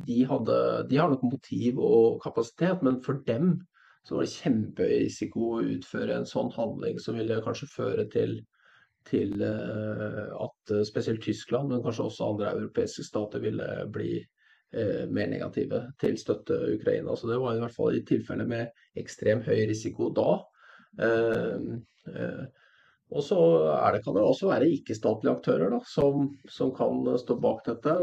[0.05, 0.57] de, hadde,
[0.91, 3.55] de har nok motiv og kapasitet, men for dem
[4.05, 8.41] så var det kjemperisiko å utføre en sånn handling som ville kanskje føre til,
[9.11, 15.05] til eh, at eh, spesielt Tyskland, men kanskje også andre europeiske stater ville bli eh,
[15.11, 17.17] mer negative til støtte Ukraina.
[17.17, 18.71] Så det var i hvert fall i tilfelle med
[19.01, 20.31] ekstrem høy risiko da.
[23.11, 23.37] Og så
[23.95, 27.95] det, kan det også være ikke-statlige aktører da, som, som kan stå bak dette.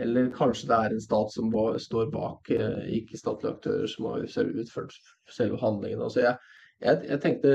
[0.00, 4.96] Eller kanskje det er en stat som står bak ikke-statlige aktører som har utført
[5.30, 6.02] selve handlingen.
[6.02, 6.38] Altså jeg,
[6.80, 7.54] jeg, jeg tenkte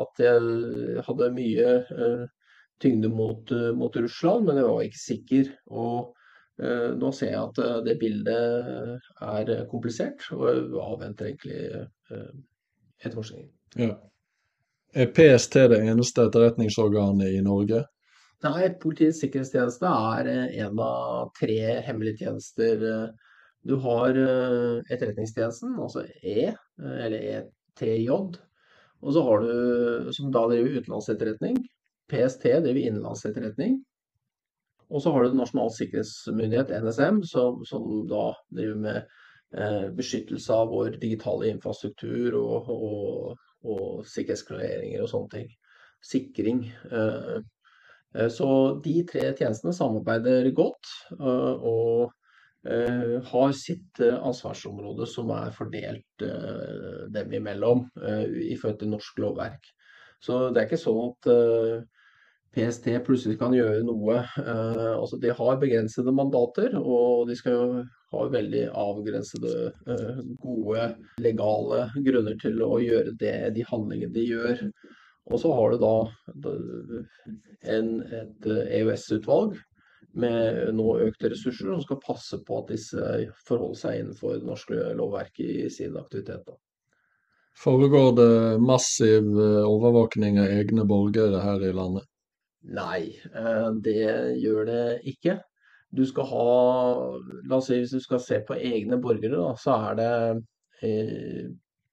[0.00, 2.22] at jeg hadde mye uh,
[2.82, 5.50] tyngde mot, uh, mot Russland, men jeg var ikke sikker.
[5.68, 6.14] Og
[6.62, 11.58] uh, nå ser jeg at det bildet er komplisert, og jeg avventer egentlig
[13.04, 13.52] etterforskningen.
[13.76, 13.92] Ja.
[14.96, 17.82] Er PST det eneste etterretningsorganet i Norge?
[18.44, 20.28] Nei, Politiets sikkerhetstjeneste er
[20.62, 22.84] en av tre hemmelige tjenester.
[23.66, 28.08] Du har Etterretningstjenesten, altså E, eller ETJ.
[29.04, 31.60] Og så har du, som da driver utenlandsetterretning.
[32.10, 33.78] PST driver innenlandsetterretning.
[34.86, 39.00] Og så har du Nasjonal sikkerhetsmyndighet, NSM, som, som da driver med
[39.58, 45.52] eh, beskyttelse av vår digitale infrastruktur og, og, og sikkerhetsklareringer og sånne ting.
[46.06, 46.62] Sikring.
[46.86, 47.42] Eh,
[48.16, 48.48] Eh, Så
[48.84, 52.12] de tre tjenestene samarbeider godt eh, og
[53.30, 59.20] har sitt eh, ansvarsområde som er fordelt eh, dem imellom eh, i forhold til norsk
[59.22, 59.68] lovverk.
[60.22, 61.84] Så det er ikke sånn at eh,
[62.56, 64.22] PST plutselig kan gjøre noe.
[64.40, 69.54] Eh, Altså de har begrensede mandater, og de skal jo ha veldig avgrensede,
[69.92, 70.90] eh, gode
[71.22, 74.66] legale grunner til å gjøre det, de handlingene de gjør.
[75.26, 75.94] Og så har du da
[77.76, 79.56] en, et EØS-utvalg
[80.16, 83.08] med nå økte ressurser som skal passe på at disse
[83.48, 86.46] forholder seg innenfor det norske lovverket i sin aktivitet.
[86.46, 86.56] Da.
[87.56, 92.08] Foregår det massiv eh, overvåkning av egne borgere her i landet?
[92.76, 94.00] Nei, eh, det
[94.42, 95.38] gjør det ikke.
[95.96, 96.46] Du skal ha
[97.46, 100.10] La oss si hvis du skal se på egne borgere, da, så er det
[100.84, 101.46] eh,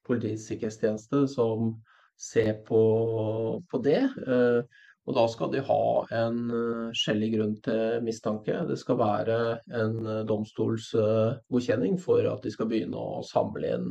[0.03, 1.77] Politiets sikkerhetstjeneste som
[2.19, 2.81] ser på,
[3.71, 4.01] på det.
[4.27, 5.83] Eh, og da skal de ha
[6.15, 8.61] en eh, skjellig grunn til mistanke.
[8.69, 9.39] Det skal være
[9.75, 13.89] en eh, domstolsgodkjenning for at de skal begynne å samle inn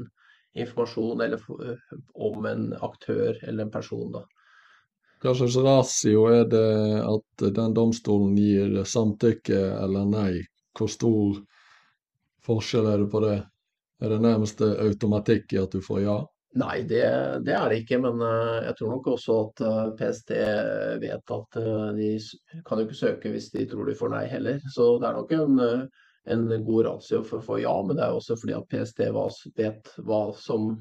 [0.57, 4.09] informasjon eller, eh, om en aktør eller en person.
[4.15, 4.25] Da.
[5.23, 6.67] Hva slags ratio er det
[7.05, 10.33] at den domstolen gir samtykke eller nei?
[10.73, 11.43] Hvor stor
[12.47, 13.39] forskjell er det på det?
[14.03, 16.17] Er det nærmest automatikk i at du får ja?
[16.55, 17.05] Nei, det,
[17.47, 20.33] det er det ikke, men eh, jeg tror nok også at eh, PST
[21.01, 22.09] vet at eh, de
[22.67, 24.59] kan jo ikke søke hvis de tror de får nei heller.
[24.75, 25.63] Så det er nok en,
[26.35, 29.01] en god ratio for å få ja, men det er også fordi at PST
[29.57, 30.75] vet hva som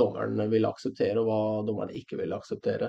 [0.00, 2.88] dommeren vil akseptere, og hva dommeren ikke vil akseptere.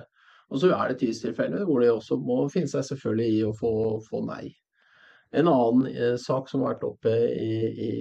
[0.50, 3.74] Og så er det tidstilfeller hvor de også må finne seg selvfølgelig i å få,
[4.08, 4.48] få nei.
[5.38, 7.92] En annen sak som har vært oppe i, i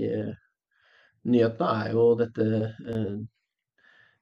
[1.29, 2.49] nyhetene, er jo dette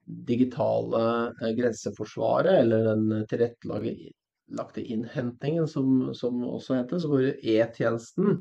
[0.09, 7.03] digitale eh, grenseforsvaret, eller den tilrettelagte innhentingen, som, som også heter.
[7.03, 8.41] Så hvor E-tjenesten,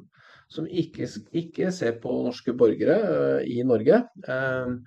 [0.51, 2.99] som ikke, ikke ser på norske borgere
[3.41, 4.77] eh, i Norge, eh,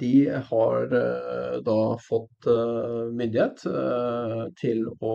[0.00, 0.14] de
[0.48, 0.94] har
[1.62, 2.48] da fått
[3.14, 3.60] myndighet
[4.58, 5.12] til å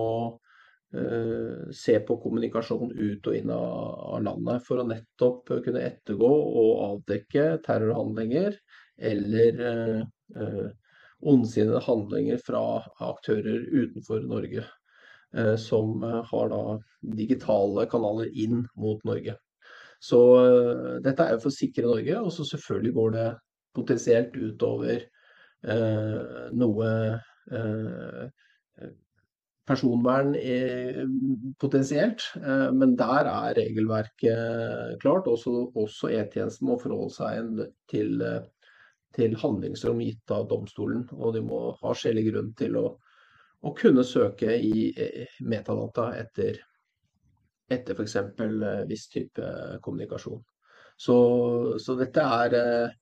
[1.75, 7.49] se på kommunikasjon ut og inn av landet for å nettopp kunne ettergå og avdekke
[7.65, 8.55] terrorhandlinger
[8.97, 10.01] eller eh,
[10.35, 10.67] eh,
[11.21, 12.63] ondsinnede handlinger fra
[13.07, 14.65] aktører utenfor Norge.
[15.35, 16.61] Eh, som eh, har da
[17.17, 19.35] digitale kanaler inn mot Norge.
[19.99, 20.19] Så
[21.01, 23.29] dette er jo for å sikre Norge, og så selvfølgelig går det
[23.77, 26.19] potensielt utover eh,
[26.53, 26.89] noe
[27.51, 28.27] eh,
[29.67, 30.31] personvern
[31.59, 35.27] potensielt, eh, men der er regelverket klart.
[35.27, 38.21] Også, også E-tjenesten må forholde seg til,
[39.15, 42.87] til handlingsrom gitt av domstolen, og de må ha skjellig grunn til å
[43.65, 44.91] å kunne søke i
[45.47, 46.59] metadata etter,
[47.71, 48.15] etter f.eks.
[48.15, 49.49] Eh, viss type
[49.83, 50.39] kommunikasjon.
[50.97, 51.17] Så,
[51.81, 52.95] så dette er eh,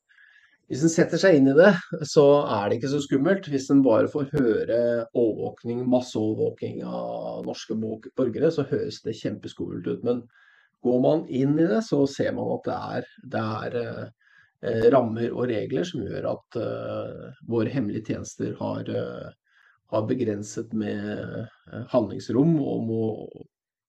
[0.66, 1.70] Hvis en setter seg inn i det,
[2.10, 3.46] så er det ikke så skummelt.
[3.54, 4.80] Hvis en bare får høre
[5.14, 10.02] overvåkning, masseovervåkning av norske borgere, så høres det kjempeskummelt ut.
[10.08, 10.24] Men
[10.82, 14.25] går man inn i det, så ser man at det er, det er eh,
[14.64, 19.34] rammer og regler som gjør at uh, våre hemmelige tjenester har uh,
[19.86, 23.04] har begrenset med eh, handlingsrom og må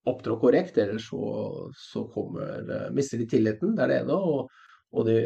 [0.06, 1.22] opptrå korrekt, ellers så,
[1.74, 3.74] så kommer, eh, mister de tilliten.
[3.76, 4.50] Det er det ene, og,
[4.92, 5.16] og det,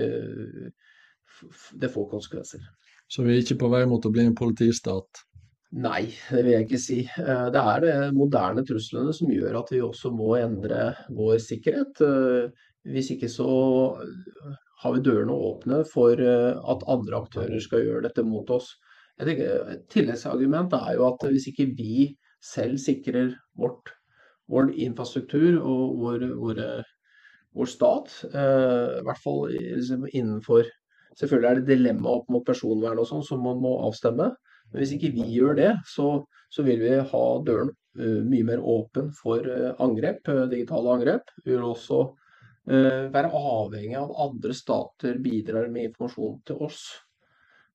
[1.74, 2.62] det, får konsekvenser.
[3.11, 5.26] Så vi er ikke på vei mot å bli en politistat?
[5.85, 7.03] Nei, det vil jeg ikke si.
[7.05, 12.00] Eh, det er de moderne truslene som gjør at vi også må endre vår sikkerhet.
[12.88, 13.50] Hvis ikke så
[14.80, 18.70] har vi dørene åpne for at andre aktører skal gjøre dette mot oss.
[19.20, 22.06] Et tilleggsargument er jo at hvis ikke vi
[22.40, 23.92] selv sikrer vårt,
[24.50, 26.60] vår infrastruktur og vår, vår,
[27.56, 30.68] vår stat, eh, i hvert fall liksom innenfor
[31.18, 34.28] Selvfølgelig er det dilemma opp mot personvern og sånn som man må avstemme.
[34.70, 36.22] Men hvis ikke vi gjør det, så,
[36.54, 39.44] så vil vi ha døren mye mer åpen for
[39.82, 41.32] angrep, digitale angrep.
[41.42, 42.04] Vi vil også
[42.70, 46.85] være avhengig av andre stater bidrar med informasjon til oss.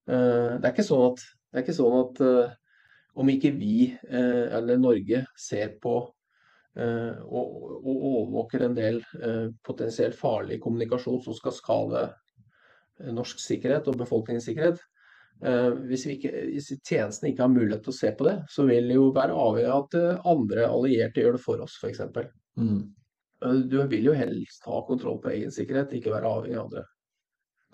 [0.06, 1.24] Eh, det er ikke sånn at,
[1.62, 2.52] ikke sånn at eh,
[3.22, 6.02] om ikke vi eh, eller Norge ser på
[6.76, 8.98] og overvåker en del
[9.64, 12.02] potensielt farlig kommunikasjon som skal skade
[13.16, 14.82] norsk sikkerhet og befolkningens sikkerhet,
[15.88, 18.98] hvis, ikke, hvis tjenestene ikke har mulighet til å se på det, så vil det
[18.98, 22.04] jo være avhengig av at andre allierte gjør det for oss, f.eks.
[22.60, 22.84] Mm.
[23.44, 26.84] Du vil jo helst ha kontroll på egen sikkerhet, ikke være avhengig av andre.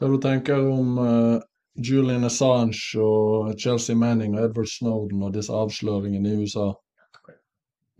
[0.01, 0.97] Hva du tenker om
[1.77, 6.71] Julian Assange og Chelsea Manning og Edward Snowden og disse avsløringene i USA?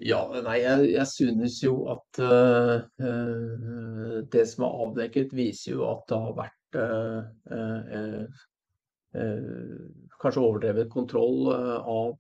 [0.01, 5.83] Ja, nei, jeg, jeg synes jo at uh, uh, det som er avdekket, viser jo
[5.91, 7.21] at det har vært uh,
[10.21, 12.15] kanskje overdrevet kontroll av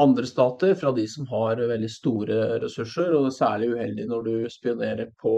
[0.00, 3.12] andre stater fra de som har veldig store ressurser.
[3.12, 5.36] Og det er særlig uheldig når du spionerer på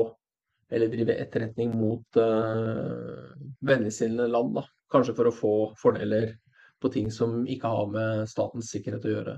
[0.74, 3.34] eller driver etterretning mot uh,
[3.66, 4.54] vennligsinnede land.
[4.56, 4.64] Da.
[4.90, 6.32] Kanskje for å få fordeler
[6.82, 9.34] på ting som ikke har med statens sikkerhet å gjøre.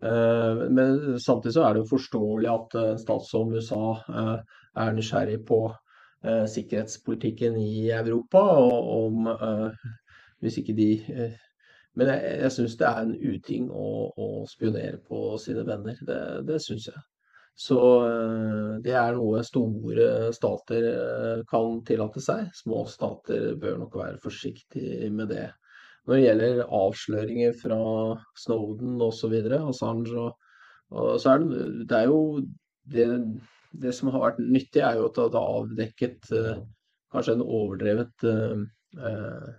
[0.00, 4.36] Uh, men samtidig så er det jo forståelig at en uh, stat som USA uh,
[4.80, 5.68] er nysgjerrig på
[6.20, 8.42] sikkerhetspolitikken i Europa.
[8.60, 9.28] og om
[10.44, 10.88] Hvis ikke de
[12.00, 13.86] Men jeg, jeg syns det er en uting å,
[14.16, 15.98] å, spionere på sine venner.
[16.08, 17.02] Det, det syns jeg.
[17.60, 22.46] Så eh, det er noe store stater eh, kan tillate seg.
[22.56, 25.50] Små stater bør nok være forsiktige med det.
[26.08, 27.80] Når det gjelder avsløringer fra
[28.40, 30.54] Snowden osv., Assange, og,
[30.88, 32.22] og, så er det, det er jo
[32.94, 33.08] det,
[33.76, 36.62] det, som har vært nyttig, er jo at det har avdekket uh,
[37.12, 38.64] kanskje en overdrevet uh,
[38.96, 39.50] uh,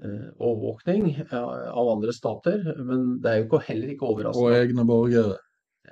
[0.00, 2.62] overvåkning av andre stater.
[2.80, 4.48] Men det er jo heller ikke overraskende.
[4.48, 5.40] Og egne borgere.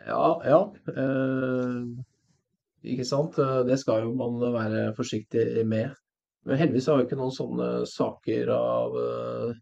[0.07, 0.61] Ja, ja.
[0.89, 1.81] Eh,
[2.95, 3.39] ikke sant.
[3.39, 5.91] Eh, det skal jo man være forsiktig med.
[6.49, 9.59] Men heldigvis har vi ikke noen sånne saker av eh,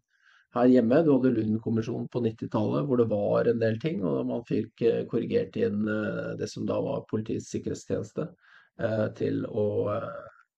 [0.55, 1.01] her hjemme.
[1.03, 5.01] Du hadde Lund-kommisjonen på 90-tallet hvor det var en del ting, og man fikk eh,
[5.09, 8.29] korrigert inn eh, det som da var Politiets sikkerhetstjeneste,
[8.81, 9.67] eh, til å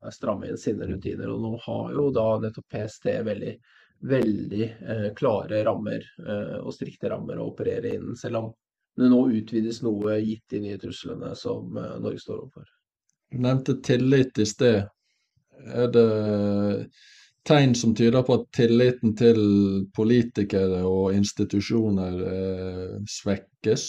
[0.10, 1.30] stramme inn sine rutiner.
[1.30, 3.54] Og nå har jo da nettopp PST veldig,
[4.10, 4.68] veldig
[5.18, 6.08] klare rammer
[6.62, 8.50] og strikte rammer å operere innen, selv om
[8.98, 12.68] det nå utvides noe gitt de nye truslene som eh, Norge står overfor.
[13.32, 14.84] Du nevnte tillit i sted.
[15.72, 16.08] Er det
[17.48, 19.42] tegn som tyder på at tilliten til
[19.96, 23.88] politikere og institusjoner eh, svekkes?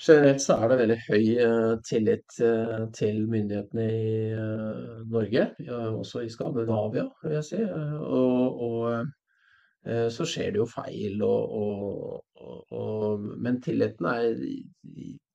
[0.00, 6.22] Generelt så er det veldig høy uh, tillit uh, til myndighetene i uh, Norge, også
[6.24, 7.58] i Skandinavia, vil jeg si.
[7.60, 8.86] og, og
[9.84, 11.20] eh, så skjer det jo feil.
[11.26, 12.20] Og,
[12.76, 14.40] og, men tilliten er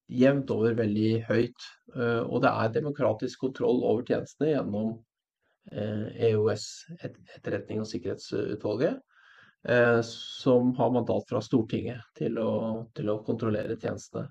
[0.10, 1.68] jevnt over veldig høyt.
[1.96, 4.96] Eh, og det er demokratisk kontroll over tjenestene gjennom
[5.66, 6.64] EOS,
[7.02, 9.00] e Etterretning og sikkerhetsutvalget,
[10.06, 12.52] som har mandat fra Stortinget til å,
[12.94, 14.28] til å kontrollere tjenestene.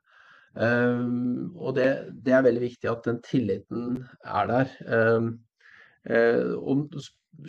[0.55, 1.89] Um, og det,
[2.23, 4.75] det, er veldig viktig at den tilliten er der.
[4.87, 5.33] Um,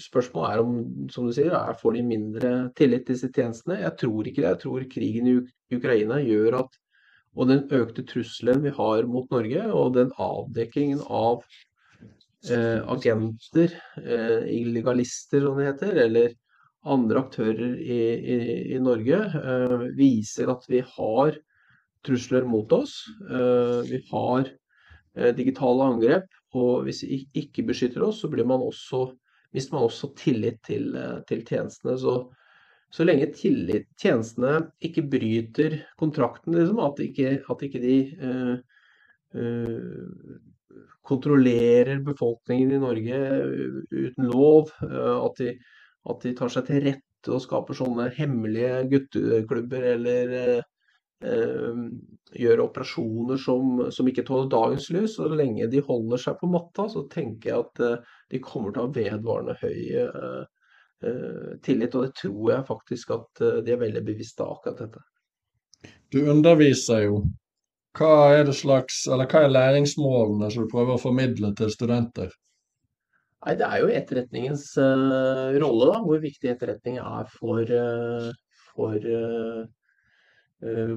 [0.02, 0.80] spørsmålet er om,
[1.14, 3.82] som du sier, er, får de mindre tillit til disse tjenestene?
[3.84, 4.50] Jeg tror ikke det.
[4.50, 5.38] Jeg tror krigen i
[5.76, 6.82] Ukraina gjør at
[7.36, 11.42] Og den økte trusselen vi har mot Norge, og den avdekkingen av
[12.48, 16.30] eh, agenter, eh, illegalister som det heter, eller
[16.88, 18.38] andre aktører i, i,
[18.78, 21.36] i Norge, eh, viser at vi har
[22.06, 23.04] trusler mot oss.
[23.30, 24.48] Eh, vi har
[25.18, 29.08] eh, digitale angrep, og hvis vi ikke beskytter oss, så man også,
[29.56, 31.98] mister man også tillit til, eh, til tjenestene.
[32.00, 32.18] Så,
[32.94, 38.54] så lenge tillit, tjenestene ikke bryter kontrakten, liksom, at, ikke, at ikke de uh,
[39.36, 40.38] uh,
[41.04, 43.18] kontrollerer befolkningen i Norge
[43.92, 45.58] uten lov, uh, at, de,
[46.08, 50.64] at, de, tar seg til rette og skaper sånne hemmelige gutteklubber eller
[52.36, 55.16] gjør operasjoner som, som, ikke tåler dagens lys.
[55.18, 58.84] Så lenge de holder seg på matta, så tenker jeg at eh, de kommer til
[58.84, 60.44] å ha vedvarende høy uh,
[61.06, 61.96] uh, tillit.
[61.96, 65.04] Og det tror jeg faktisk at uh, de er veldig bevisste av akkurat dette.
[66.14, 67.20] Du underviser jo.
[67.96, 72.34] Hva er, det slags, eller hva er læringsmålene som du prøver å formidle til studenter?
[73.46, 74.66] Nei, Det er jo etterretningens
[75.62, 76.02] rolle, da.
[76.04, 77.72] Hvor viktig etterretning er for,
[78.74, 79.64] for Eh,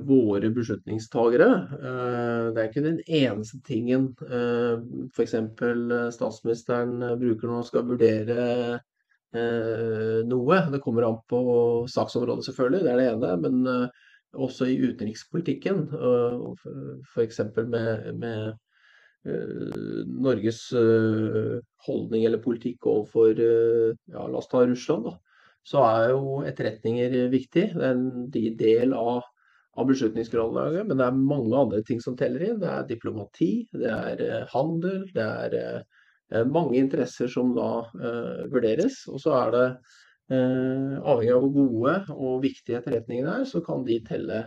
[0.09, 1.49] våre beslutningstagere.
[1.79, 4.81] Eh, det er ikke den eneste tingen uh,
[5.13, 5.35] f.eks.
[6.17, 8.47] statsministeren bruker når han skal vurdere
[10.25, 10.59] noe.
[10.73, 11.39] Det kommer an på
[11.93, 13.33] saksområdet, selvfølgelig, det er det ene.
[13.43, 13.91] Men
[14.33, 15.83] også i utenrikspolitikken,
[17.13, 17.43] f.eks.
[17.59, 19.29] med, med
[20.09, 20.63] Norges
[21.85, 25.45] holdning eller politikk overfor ja, La oss ta Russland, da.
[25.69, 27.67] Så er jo etterretninger viktig.
[27.77, 29.27] Det er en del av
[29.79, 32.59] av beslutningsgrunnlaget, men det er mange andre ting som teller inn.
[32.63, 38.43] Det er diplomati, det er eh, handel, det er eh, mange interesser som da uh,
[38.53, 39.05] vurderes.
[39.09, 39.63] Og så er det
[40.35, 44.43] uh, avhengig av hvor gode og viktige etterretningene er, så kan de telle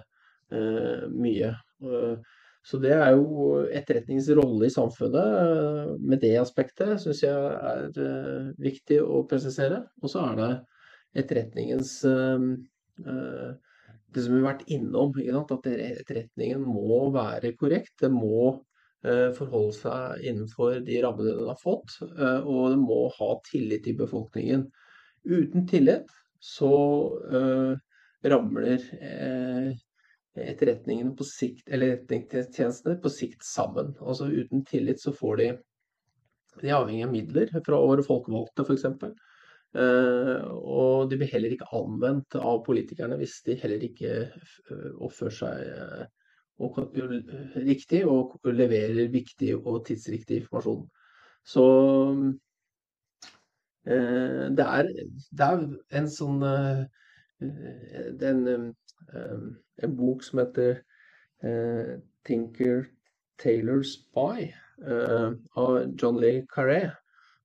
[0.54, 1.56] uh, mye.
[2.62, 9.00] så det er jo etterretningens rolle i samfunnet med det aspektet, syns jeg er viktig
[9.02, 9.80] å presisere.
[10.04, 10.52] Og så er det
[11.24, 12.38] etterretningens uh,
[14.14, 17.94] det som vi har vært innom, at etterretningen må være korrekt.
[18.02, 18.50] Det må
[19.06, 23.88] eh, forholde seg innenfor de rammene den har fått, eh, og det må ha tillit
[23.88, 24.68] i befolkningen.
[25.24, 26.74] Uten tillit så
[27.32, 27.74] eh,
[28.32, 28.84] ramler
[30.38, 33.94] etterretningene på sikt, eller etterretningstjenestene på sikt sammen.
[34.02, 35.52] Altså uten tillit så får de
[36.60, 38.84] De er avhengig av midler fra våre folkevalgte, f.eks.
[39.72, 45.36] Uh, og de blir heller ikke anvendt av politikerne hvis de heller ikke uh, oppfører
[45.38, 45.62] seg
[46.60, 46.80] og,
[47.56, 50.84] riktig og leverer viktig og tidsriktig informasjon.
[51.48, 51.64] Så
[53.82, 54.92] det er,
[55.32, 55.64] det, er,
[55.98, 58.68] en sånn det er en,
[59.82, 60.84] en, bok som heter
[62.30, 62.84] Tinker
[63.42, 64.52] Taylor Spy
[64.86, 66.92] av John Lee Carré.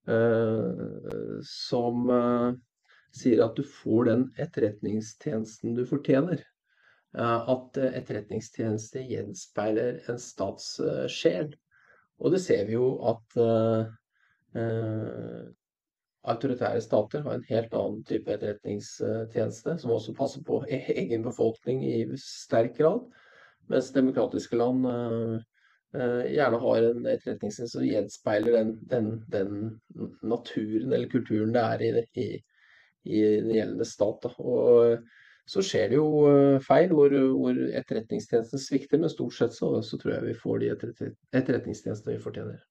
[0.08, 2.52] Eh, som eh,
[3.16, 6.44] sier at du får den etterretningstjenesten du fortjener.
[7.16, 11.54] Eh, at etterretningstjeneste gjenspeiler en statssjel.
[12.22, 13.34] Og det ser vi jo at
[16.26, 21.84] autoritære stater har en helt annen type etterretningstjeneste, som også passer på e-, egen befolkning
[21.84, 23.04] i sterk grad.
[23.68, 25.36] Mens demokratiske land Eh,
[25.94, 29.60] gjerne har en etterretningstjeneste som gjenspeiler den, den, den,
[30.22, 32.26] naturen eller kulturen det er i, i,
[33.06, 34.26] i den gjeldende stat.
[34.26, 34.32] Da.
[34.42, 34.98] Og
[35.46, 39.98] så skjer det jo eh, feil hvor, hvor etterretningstjenesten svikter, men stort sett så, så
[40.00, 42.62] tror jeg vi får de etterretningstjenestene vi fortjener.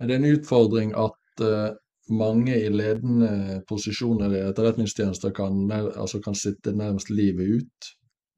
[0.00, 1.74] Er det en utfordring at uh,
[2.14, 7.90] mange i ledende posisjoner i etterretningstjenester kan, altså kan sitte nærmest livet ut,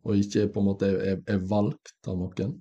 [0.09, 2.57] og ikke på en måte er, er valgt av noen?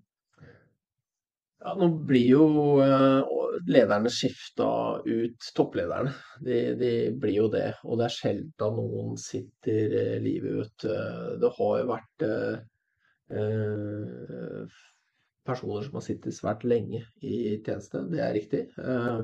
[1.61, 2.45] Ja, nå blir jo
[2.81, 3.21] eh,
[3.69, 4.67] lederne skifta
[5.05, 6.13] ut, topplederne.
[6.41, 6.91] De, de,
[7.21, 7.67] blir jo det.
[7.85, 10.87] Og det er sjelden noen sitter eh, livet ut.
[11.41, 12.55] Det har jo vært eh,
[15.45, 18.63] personer som har sittet svært lenge i tjeneste, det er riktig.
[18.81, 19.21] Eh,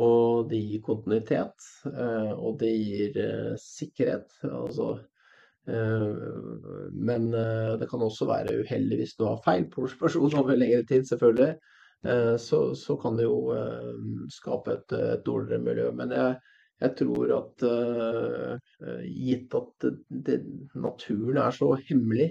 [0.00, 4.36] og det gir kontinuitet, eh, og det gir eh, sikkerhet.
[4.46, 4.92] Altså
[5.66, 7.26] Men
[7.80, 11.54] det kan også være uheldig hvis du har feil porsjon over lengre tid, selvfølgelig.
[12.40, 13.52] Så, så kan det jo
[14.32, 15.90] skape et, et dårligere miljø.
[15.92, 16.38] Men jeg,
[16.80, 17.66] jeg tror at
[19.04, 20.38] gitt at det,
[20.74, 22.30] naturen er så hemmelig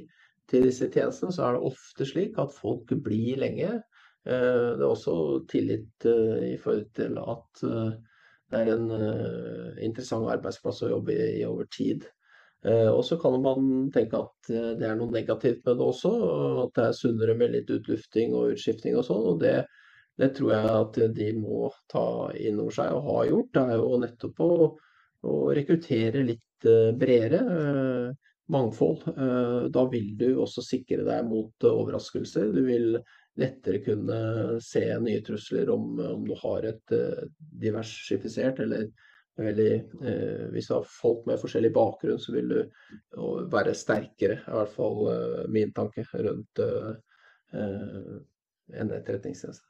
[0.50, 3.76] til disse tjenestene, så er det ofte slik at folk blir lenge.
[4.26, 6.06] Det er også tillit
[6.50, 7.62] i forhold til at
[8.50, 8.90] det er en
[9.86, 12.10] interessant arbeidsplass å jobbe i over tid.
[12.68, 16.12] Eh, og så kan man tenke at eh, det er noe negativt med det også,
[16.66, 19.28] at det er sunnere med litt utlufting og utskifting og sånn.
[19.32, 19.56] Og det,
[20.20, 22.06] det, tror jeg at de må ta
[22.36, 23.54] inn over seg og har gjort.
[23.56, 24.50] Det er jo nettopp å,
[25.32, 28.16] å rekruttere litt eh, bredere.
[28.50, 29.04] Mangfold.
[29.70, 32.48] Da vil du også sikre deg mot overraskelser.
[32.50, 32.96] Du vil
[33.38, 34.16] lettere kunne
[34.66, 36.96] se nye trusler om, om du har et
[37.62, 38.88] diversifisert eller
[39.46, 39.72] veldig
[40.06, 42.60] eh, Hvis du har folk med forskjellig bakgrunn, så vil du
[43.52, 44.42] være sterkere.
[44.44, 46.92] I hvert fall eh, min tanke rundt eh,
[47.54, 48.20] eh
[48.70, 49.66] en etterretningstjeneste.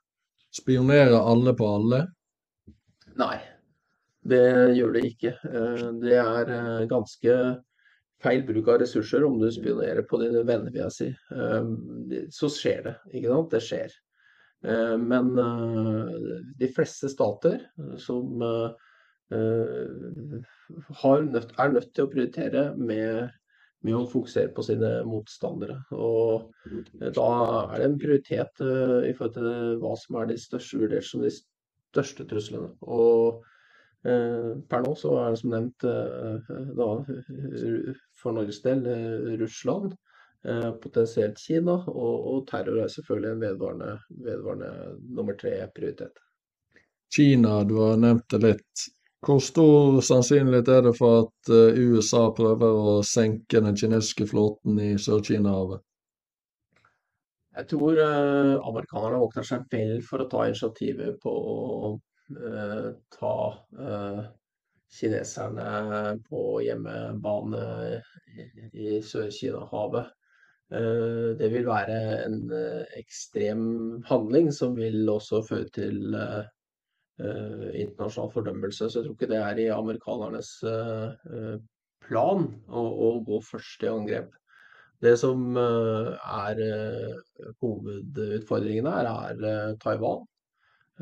[0.51, 2.01] Spionerer alle på alle?
[3.15, 3.37] Nei,
[4.27, 4.41] det
[4.75, 5.31] gjør det ikke.
[5.47, 7.37] Eh, det er eh, ganske
[8.19, 11.07] feil bruk av ressurser om du spionerer på dine venner, vil jeg si.
[12.35, 13.53] Så skjer det, ikke sant?
[13.53, 13.93] Det skjer.
[14.99, 15.29] Men
[16.59, 17.61] de fleste stater
[17.95, 18.43] som
[21.29, 23.29] nødt, er nødt til å prioritere med,
[23.85, 25.77] med, å fokusere på sine motstandere.
[25.91, 26.49] Og
[27.01, 27.29] eh, da
[27.61, 31.23] er det en prioritet uh, i forhold til hva som er de største vurdert som
[31.25, 32.71] de største truslene.
[32.81, 33.41] Og
[34.07, 35.81] uh, per nå så er det som nevnt
[36.79, 36.91] da,
[38.19, 38.79] for Norges del
[39.41, 39.97] Russland.
[40.81, 44.69] potensielt Kina, og, og, terror er selvfølgelig en vedvarende, vedvarende
[45.17, 46.15] nummer tre prioritet.
[47.11, 48.85] Kina, du har nevnt det litt.
[49.25, 54.77] Hvor stor sannsynlighet er det for at eh, USA prøver å senke den kinesiske flåten
[54.79, 55.81] i Sør-Kina-havet?
[57.59, 61.57] Jeg tror eh, amerikanerne våkner seg vel for å ta initiativet på å
[62.37, 62.85] uh,
[63.17, 63.33] ta
[63.81, 64.21] uh,
[64.95, 65.65] kineserne
[66.29, 67.65] på hjemmebane
[68.71, 70.15] i Sør-Kina-havet.
[70.69, 71.95] Det vil være
[72.27, 72.51] en
[72.99, 73.63] ekstrem
[74.05, 76.13] handling som vil også føre til
[77.19, 78.89] internasjonal fordømmelse.
[78.89, 81.55] Så jeg tror ikke det er i amerikanernes eh,
[82.07, 84.35] plan å, å gå først i angrep.
[85.03, 86.63] Det som eh, er
[87.63, 90.25] hovedutfordringen her, er Taiwan,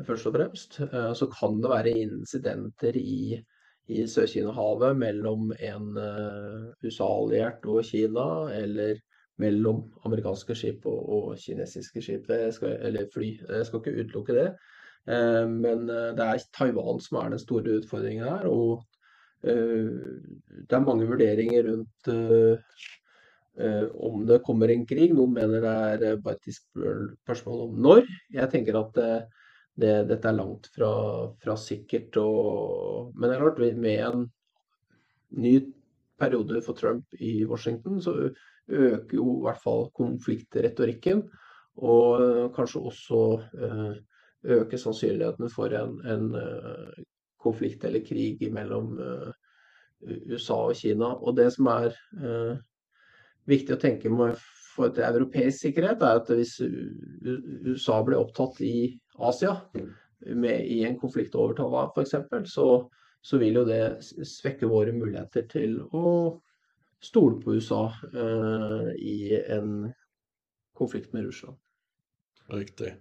[0.06, 0.80] først og fremst.
[1.18, 3.38] Så kan det være incidenter i,
[3.90, 5.88] i Sør-Kina-havet mellom en
[6.84, 9.00] USA-alliert og Kina, eller
[9.42, 13.32] mellom amerikanske skip og, og kinesiske skip, skal, eller fly.
[13.42, 14.48] Jeg skal ikke utelukke det.
[15.08, 18.46] Eh, men eh, det er Taiwan som er den store utfordringen her.
[18.50, 18.84] Og
[19.48, 19.88] eh,
[20.68, 22.14] det er mange vurderinger rundt
[23.98, 25.10] om det kommer en krig.
[25.16, 25.64] Noen mener
[25.98, 28.04] det er bare et spørsmål om når.
[28.30, 29.14] Jeg tenker at det,
[29.82, 30.90] det, dette er langt fra,
[31.42, 32.20] fra sikkert.
[32.22, 34.22] Og, men det er klart, med en
[35.42, 35.56] ny
[36.22, 38.14] periode for Trump i Washington, så
[38.68, 41.24] øker jo i hvert fall konfliktretorikken.
[41.82, 43.24] Og kanskje også
[44.44, 47.04] eh, øke sannsynligheten for en, en uh,
[47.42, 49.30] konflikt eller krig mellom uh,
[50.30, 51.14] USA og Kina.
[51.18, 52.58] Og det som er uh,
[53.48, 54.38] viktig å tenke med
[54.74, 56.60] for et europeisk sikkerhet, er at hvis
[57.66, 59.56] USA blir opptatt i Asia,
[60.26, 62.14] med, i en konflikt over Taiwan f.eks.,
[62.52, 62.68] så,
[63.22, 66.12] så vil jo det svekke våre muligheter til å
[67.02, 67.88] stole på USA
[68.98, 69.90] i en
[70.78, 71.58] konflikt med Russland.
[72.54, 72.94] Riktig.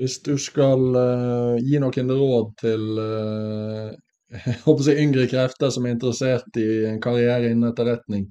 [0.00, 3.92] Hvis du skal uh, gi noen råd til uh,
[4.36, 8.30] jeg håper jeg, yngre krefter som er interessert i en karriere innen etterretning,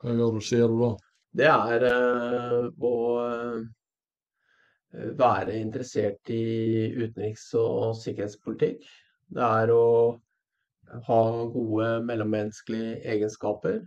[0.00, 0.90] hva gjør du, sier du da?
[1.40, 2.94] Det er uh, å
[5.20, 8.82] være interessert i utenriks- og sikkerhetspolitikk.
[9.30, 9.86] Det er å
[11.06, 11.20] ha
[11.54, 13.80] gode mellommenneskelige egenskaper.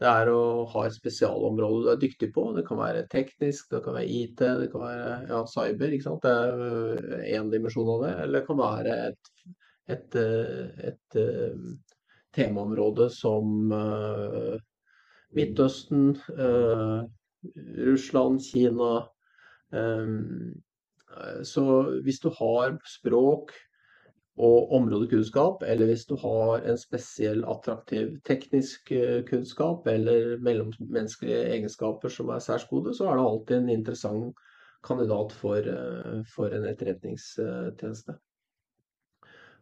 [0.00, 2.48] Det er å ha et spesialområde du er dyktig på.
[2.56, 5.94] Det kan være teknisk, det kan være IT, det kan være ja, cyber.
[5.94, 6.26] ikke sant?
[6.26, 8.12] Det er én dimensjon av det.
[8.24, 9.32] Eller det kan være et,
[9.94, 11.56] et, et, et øh,
[12.34, 14.56] temaområde som uh,
[15.36, 17.04] Midtøsten, uh,
[17.86, 18.92] Russland, Kina.
[19.72, 20.62] Um,
[21.44, 21.64] så
[22.04, 23.52] hvis du har språk,
[24.40, 32.08] og områdekunnskap, eller hvis du har en spesiell attraktiv teknisk eh, kunnskap eller mellommenneskelige egenskaper
[32.08, 34.44] som er særs gode, så er det alltid en interessant
[34.84, 38.16] kandidat for, eh, for en etterretningstjeneste.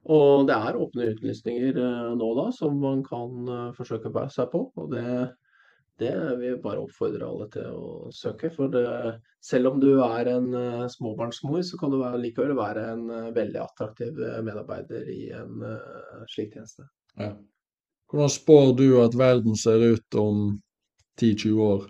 [0.07, 1.77] Og det er åpne utlysninger
[2.17, 4.63] nå da, som man kan forsøke seg på.
[4.81, 5.35] Og det,
[6.01, 8.51] det vil jeg bare oppfordre alle til å søke.
[8.55, 8.85] For det,
[9.45, 10.49] selv om du er en
[10.91, 15.63] småbarnsmor, så kan du likevel være en veldig attraktiv medarbeider i en
[16.33, 16.89] slik tjeneste.
[17.21, 17.35] Ja.
[18.11, 20.61] Hvordan spår du at verden ser ut om
[21.21, 21.85] 10-20 år?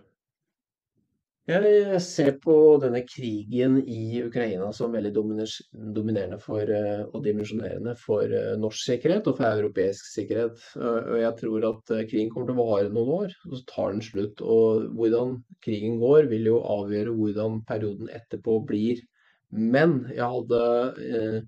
[1.51, 8.23] Jeg ser på denne krigen i Ukraina som veldig dominerende for, eh, og dimensjonerende for
[8.23, 10.61] eh, norsk sikkerhet og for europeisk sikkerhet.
[10.79, 13.97] Og jeg tror at eh, krigen kommer til å vare noen år, og så tar
[13.97, 14.45] den slutt.
[14.47, 19.03] Og hvordan krigen går, vil jo avgjøre hvordan perioden etterpå blir.
[19.51, 21.43] Men jeg hadde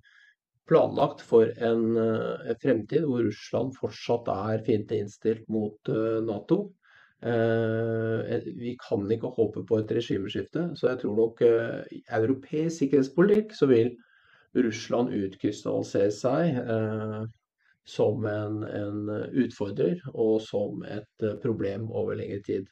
[0.67, 1.85] planlagt for en
[2.63, 5.95] fremtid hvor Russland fortsatt er fiendtlig innstilt mot
[6.27, 6.65] Nato.
[7.23, 10.71] Eh, vi kan ikke håpe på et regimeskifte.
[10.79, 13.93] Så jeg tror nok i europeisk sikkerhetspolitikk så vil
[14.59, 16.59] Russland utkrystallisere seg
[17.89, 19.09] som en, en,
[19.43, 22.67] utfordrer og som et problem over lengre tid.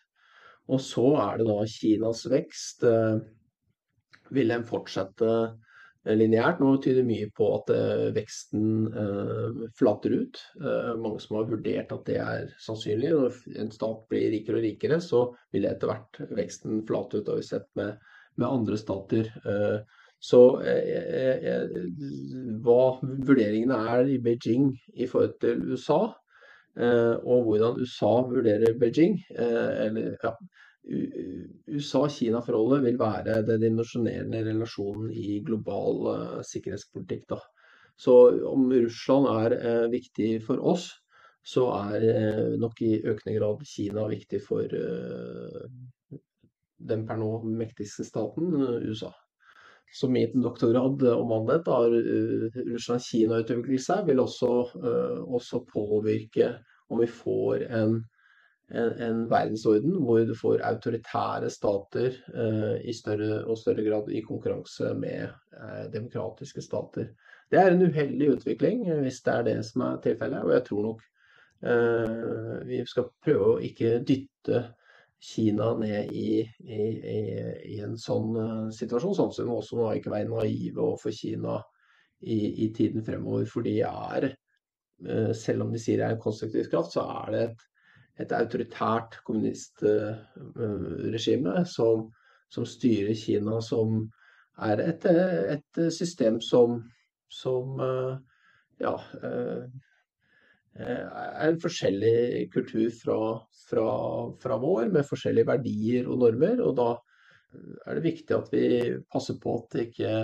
[0.68, 2.84] Og så er det da Kinas vekst.
[4.30, 5.69] vil den fortsette Eh,
[6.08, 6.60] lineært.
[6.60, 10.40] Nå tyder mye på at eh, veksten eh, flater ut.
[11.00, 13.10] mange som har vurdert at det er sannsynlig.
[13.12, 17.24] Når en stat blir rikere og rikere, så vil etter hvert veksten flate ut.
[17.26, 17.98] Det har vi sett med,
[18.36, 19.28] med andre stater.
[20.20, 20.40] Så
[22.64, 26.00] hva vurderingene er i Beijing i forhold til USA,
[26.76, 30.34] og hvordan USA vurderer Beijing, eller ja,
[30.88, 37.26] USA-Kina-forholdet vil være den dimensjonerende relasjonen i global uh, sikkerhetspolitikk.
[37.30, 37.38] Da.
[38.00, 38.16] Så
[38.48, 40.88] om Russland er uh, viktig for oss,
[41.46, 44.76] så er uh, nok i økende grad Kina viktig for
[46.90, 48.54] den per nå mektigste staten,
[48.88, 49.12] USA.
[49.92, 54.50] Så mitt doktorgrad omhandlet har Russland-Kina-utvikling seg, vil også,
[55.26, 56.52] også påvirke
[56.90, 57.98] om vi får en
[58.70, 64.22] en, en, verdensorden hvor du får autoritære stater eh, i større og større grad i
[64.26, 67.10] konkurranse med eh, demokratiske stater.
[67.50, 70.44] Det er en uheldig utvikling eh, hvis det er det som er tilfellet.
[70.46, 71.06] Og jeg tror nok
[71.66, 74.66] eh, vi skal prøve å ikke dytte
[75.20, 76.82] Kina ned i, i,
[77.14, 77.18] i,
[77.74, 79.12] i en sånn uh, situasjon.
[79.18, 81.58] Samtidig må også ikke være naive overfor Kina
[82.24, 83.44] i, tiden fremover.
[83.50, 84.30] For de er,
[85.04, 87.66] uh, selv om de sier det er en konstruktiv kraft, så er det et
[88.20, 92.12] et autoritært kommunistregime som,
[92.52, 94.10] som, styrer Kina, som
[94.60, 95.04] er et,
[95.56, 96.82] et system som,
[97.32, 97.80] som
[98.80, 98.94] ja,
[100.80, 103.18] er en forskjellig kultur fra,
[103.70, 103.86] fra,
[104.42, 106.62] fra, vår, med forskjellige verdier og normer.
[106.64, 106.90] Og da
[107.86, 108.64] er det viktig at vi
[109.10, 110.14] passer på at ikke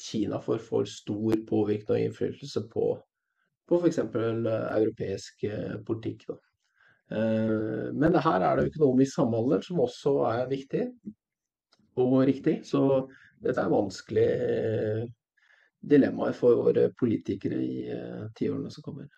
[0.00, 2.90] Kina får for stor påvirkning og innflytelse på,
[3.68, 4.02] på f.eks.
[4.04, 5.46] europeisk
[5.86, 6.26] politikk.
[6.28, 6.36] Da.
[7.10, 10.84] Eh, men her er det økonomisk samhandel som også er viktig
[12.00, 12.60] og riktig.
[12.68, 12.82] Så
[13.40, 15.08] dette er vanskelige eh,
[15.80, 19.08] dilemmaer for våre politikere i eh, tiårene som kommer.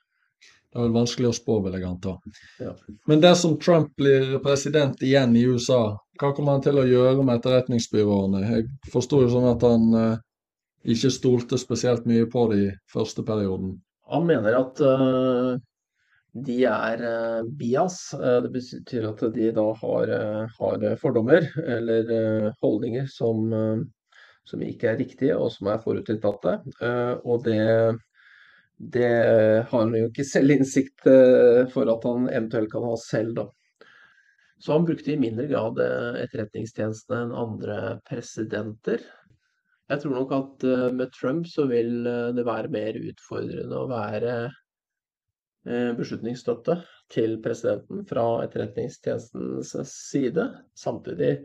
[0.72, 2.14] Det er vel vanskelig å spå, vil jeg anta.
[2.62, 2.70] Ja.
[3.10, 5.82] Men dersom Trump blir president igjen i USA,
[6.20, 8.40] hva kommer han til å gjøre med etterretningsbyråene?
[8.46, 10.22] Jeg forsto jo sånn at han eh,
[10.96, 13.76] ikke stolte spesielt mye på det i første perioden.
[14.12, 15.60] Han mener at uh,
[16.32, 18.14] de er eh, bias.
[18.14, 22.12] Eh, det betyr at de da har, eh, har fordommer eller
[22.62, 23.52] holdninger som,
[24.48, 26.58] som, ikke er riktige, og som er forutinntatte.
[27.24, 27.58] Og det,
[28.96, 29.10] det
[29.68, 31.04] har han jo ikke selvinnsikt
[31.74, 33.48] for at han eventuelt kan ha selv, da.
[34.62, 35.80] Så han brukte i mindre grad
[36.22, 39.02] etterretningstjenestene enn andre presidenter.
[39.90, 44.36] Jeg tror nok at med Trump så vil det være mer utfordrende å være
[45.64, 46.74] beslutningsstøtte
[47.12, 50.48] til presidenten fra Etterretningstjenestens side.
[50.74, 51.36] Samtidig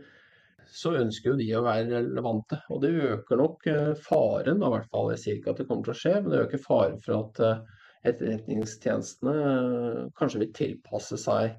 [0.74, 2.60] så ønsker jo de å være relevante.
[2.74, 5.88] Og det øker nok eh, faren, i hvert fall jeg sier ikke at det kommer
[5.88, 7.62] til å skje, men det øker faren for at eh,
[8.12, 9.38] etterretningstjenestene
[10.18, 11.58] kanskje vil tilpasse seg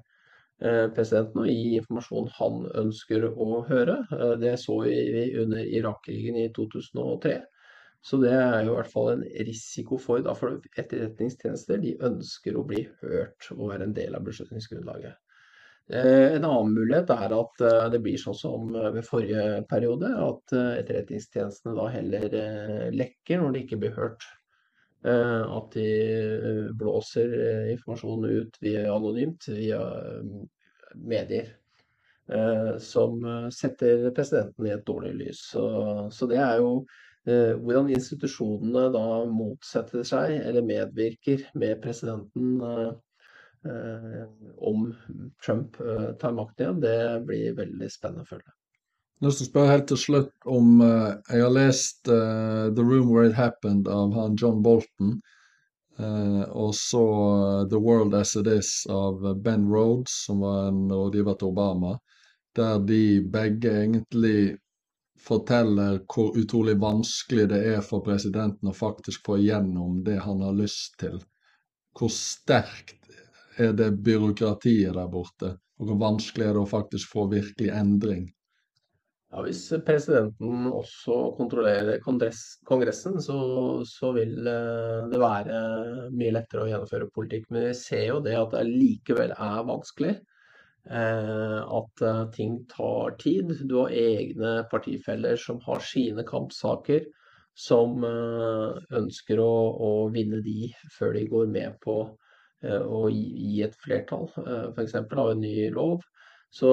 [0.59, 3.93] presidenten og gi informasjon han ønsker å høre.
[4.41, 4.97] Det så vi
[5.39, 7.37] under Irak-krigen i 2003.
[8.01, 11.81] Så det er jo i hvert fall en risiko for, da, for etterretningstjenester.
[11.83, 15.17] De ønsker å bli hørt og være en del av beslutningsgrunnlaget.
[15.89, 20.53] Eh, en annen mulighet er at eh, det blir sånn som ved forrige periode, at
[20.53, 22.35] eh, etterretningstjenestene da heller
[22.93, 24.27] lekker når de ikke blir hørt.
[24.99, 27.29] At de blåser
[27.71, 29.77] informasjon ut via anonymt via
[30.91, 31.53] medier.
[32.83, 33.23] Som
[33.55, 35.45] setter presidenten i et dårlig lys.
[35.53, 35.63] Så,
[36.11, 36.73] så det er jo
[37.27, 42.61] hvordan institusjonene da motsetter seg eller medvirker med presidenten
[44.55, 44.87] om
[45.43, 45.75] Trump
[46.21, 48.53] tar makten igjen, det blir veldig spennende å følge.
[49.19, 53.09] Jeg har lyst spørre helt til slutt om uh, Jeg har lest uh, 'The Room
[53.11, 55.17] Where It Happened' av han John Bolton.
[55.99, 57.03] Uh, og så
[57.67, 61.97] 'The World As It Is' av Ben Rhodes, som var en rådgiver til Obama.
[62.55, 64.55] Der de begge egentlig
[65.19, 70.55] forteller hvor utrolig vanskelig det er for presidenten å faktisk få igjennom det han har
[70.57, 71.19] lyst til.
[71.97, 72.97] Hvor sterkt
[73.59, 78.29] er det byråkratiet der borte, og hvor vanskelig er det å faktisk få virkelig endring.
[79.29, 83.37] Ja, Hvis presidenten også kontrollerer Kongressen, så,
[83.85, 85.59] så, vil eh, det være
[86.09, 87.45] mye lettere å gjennomføre politikk.
[87.53, 90.15] Men vi ser jo det at det likevel er vanskelig.
[90.85, 93.55] Eh, at eh, ting tar tid.
[93.67, 97.07] Du har egne partifeller som har sine kampsaker,
[97.59, 99.53] som ønsker å,
[99.83, 101.95] å vinne de før de går med på
[102.63, 104.95] å gi et flertall, f.eks.
[104.95, 106.05] av en ny lov.
[106.55, 106.71] Så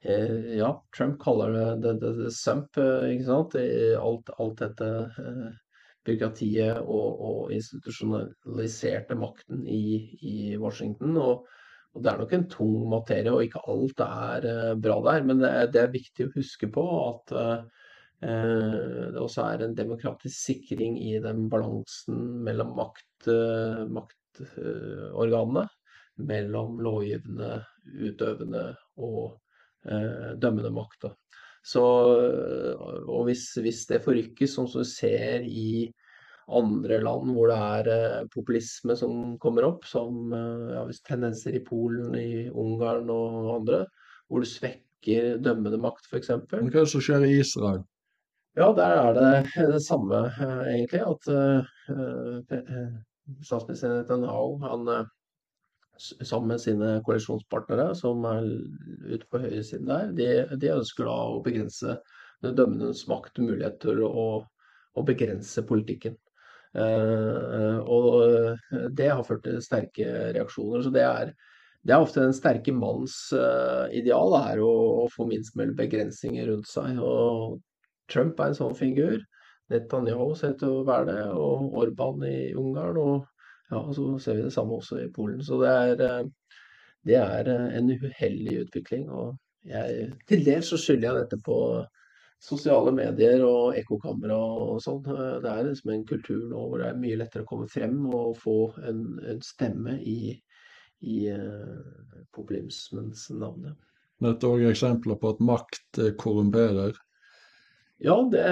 [0.00, 3.56] Eh, ja, Trump kaller det the, the, the sump, eh, ikke sant.
[4.00, 4.88] Alt, alt dette
[5.18, 5.52] eh,
[6.06, 9.84] byråkratiet og, og institusjonaliserte makten i,
[10.20, 11.16] i Washington.
[11.20, 11.46] Og,
[11.94, 15.24] og, det er nok en tung materie, og ikke alt er bra der.
[15.30, 17.62] Men det er, det er viktig å huske på at eh,
[18.24, 25.66] det også er en demokratisk sikring i den balansen mellom makt, uh, maktorganene.
[25.66, 25.80] Uh,
[26.22, 28.64] mellom lovgivende, utøvende
[29.02, 29.38] og
[29.88, 31.08] eh, dømmende makt.
[31.64, 31.82] Så,
[33.08, 35.86] og hvis, hvis, det forrykkes, sånn som du ser i
[36.52, 41.56] andre land hvor det er eh, populisme som kommer opp, som eh, ja, hvis tendenser
[41.56, 43.80] i Polen, i Ungarn og andre,
[44.28, 46.34] hvor du svekker dømmende makt f.eks.
[46.50, 47.80] Hva er det som skjer i Israel?
[48.54, 51.00] Ja, der er det det samme, eh, egentlig.
[51.02, 53.00] At uh,
[53.42, 54.84] statsminister Netanyahu han
[55.98, 58.48] sammen med sine koalisjonspartnere, som er
[59.06, 60.28] ute på høyresiden der, de,
[60.58, 61.98] de, ønsker da å begrense
[62.44, 64.28] den dømmendes makt og mulighet til å,
[64.94, 66.16] å begrense politikken.
[66.74, 70.82] Eh, og det har ført til sterke reaksjoner.
[70.84, 71.30] Så det er,
[71.86, 74.72] det er ofte den sterke manns eh, ideal er å,
[75.04, 76.98] å, få minst mulig begrensninger rundt seg.
[76.98, 77.60] Og
[78.10, 79.22] Trump er en sånn figur.
[79.72, 82.98] Netanyahu ser ut til å være det, og Orban i Ungarn.
[83.00, 83.30] og
[83.70, 85.42] ja, og så ser vi det samme også i Polen.
[85.42, 86.60] Så det er, eh,
[87.08, 89.08] det er eh, en uheldig utvikling.
[89.10, 91.58] Og jeg, til dels så skylder jeg dette på
[92.44, 95.00] sosiale medier og ekkokamera og sånn.
[95.04, 98.34] Det er liksom en kultur nå hvor det er mye lettere å komme frem og
[98.36, 100.34] få en, en stemme i,
[101.08, 103.70] i uh, populismens navn.
[104.20, 107.00] Dette er òg eksempler på at makt korrumperer?
[108.04, 108.44] Ja, det,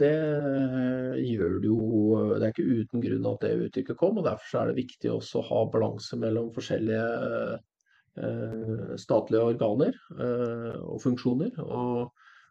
[0.00, 1.78] det eh, gjør det jo
[2.34, 4.20] Det er ikke uten grunn at det uttrykket kom.
[4.20, 7.08] og Derfor er det viktig også å ha balanse mellom forskjellige
[8.22, 11.58] eh, statlige organer eh, og funksjoner.
[11.64, 12.08] Og,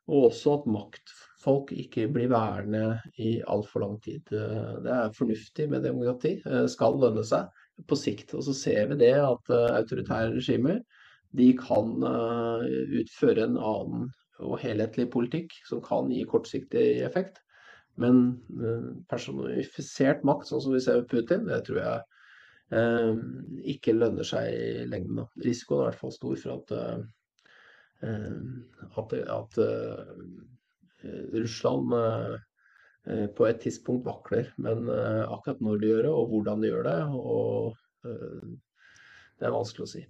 [0.07, 4.23] og, også at maktfolk ikke blir værende i altfor lang tid.
[4.31, 6.37] Det er fornuftig med demokrati.
[6.71, 7.51] Skal lønne seg
[7.87, 8.35] på sikt.
[8.37, 10.79] Og så ser vi det at autoritære regimer
[11.35, 11.91] de kan
[13.01, 14.07] utføre en annen
[14.43, 17.41] og helhetlig politikk som kan gi kortsiktig effekt.
[18.01, 22.01] Men eh, personifisert makt, sånn som vi ser ved Putin, det tror jeg
[22.77, 23.21] eh,
[23.73, 25.23] ikke lønner seg i lengden.
[25.41, 28.27] Risikoen er i hvert fall stor for at, eh,
[29.01, 29.59] at, at
[31.33, 31.97] Russland
[33.37, 34.51] på et tidspunkt vakler.
[34.61, 39.85] Men akkurat når de gjør det, og hvordan de gjør det, og det er vanskelig
[39.87, 40.03] å si.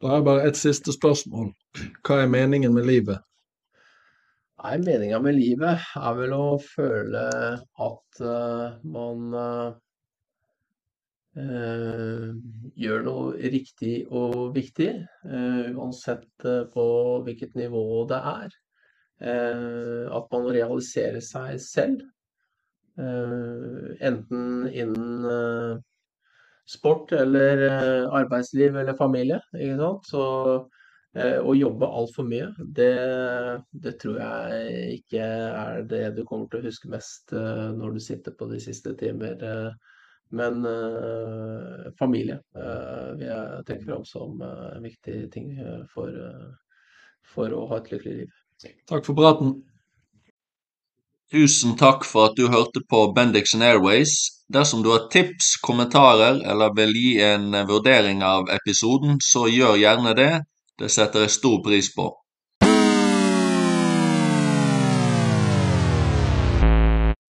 [0.00, 1.50] Da har jeg bare et siste spørsmål.
[2.06, 3.20] Hva er meningen med livet?
[4.60, 7.24] Nei, meninga med livet er vel å føle
[7.84, 9.74] at uh, man uh,
[12.80, 14.88] gjør noe riktig og viktig,
[15.76, 16.86] uansett på
[17.26, 18.56] hvilket nivå det er.
[19.20, 22.00] at man realiserer seg selv.
[22.98, 25.84] enten innen
[26.70, 27.64] sport eller
[28.14, 29.40] arbeidsliv eller familie.
[29.56, 30.10] Ikke sant?
[30.10, 30.22] Så
[31.18, 32.92] eh, å jobbe altfor mye, det,
[33.72, 35.30] det, tror jeg ikke
[35.64, 38.94] er det du kommer til å huske mest eh, når du sitter på de siste
[39.00, 39.40] timer.
[39.42, 39.96] Eh,
[40.30, 40.62] men
[41.98, 45.48] familie vil jeg trekke fram som en viktig ting
[45.90, 46.14] for,
[47.26, 48.36] for å ha et lykkelig liv.
[48.86, 49.56] Takk for praten.
[51.30, 54.14] Tusen takk for at du hørte på Bendixen Airways.
[54.50, 60.16] Dersom du har tips, kommentarer eller vil gi en vurdering av episoden, så gjør gjerne
[60.18, 60.32] det.
[60.82, 62.08] Det setter jeg stor pris på.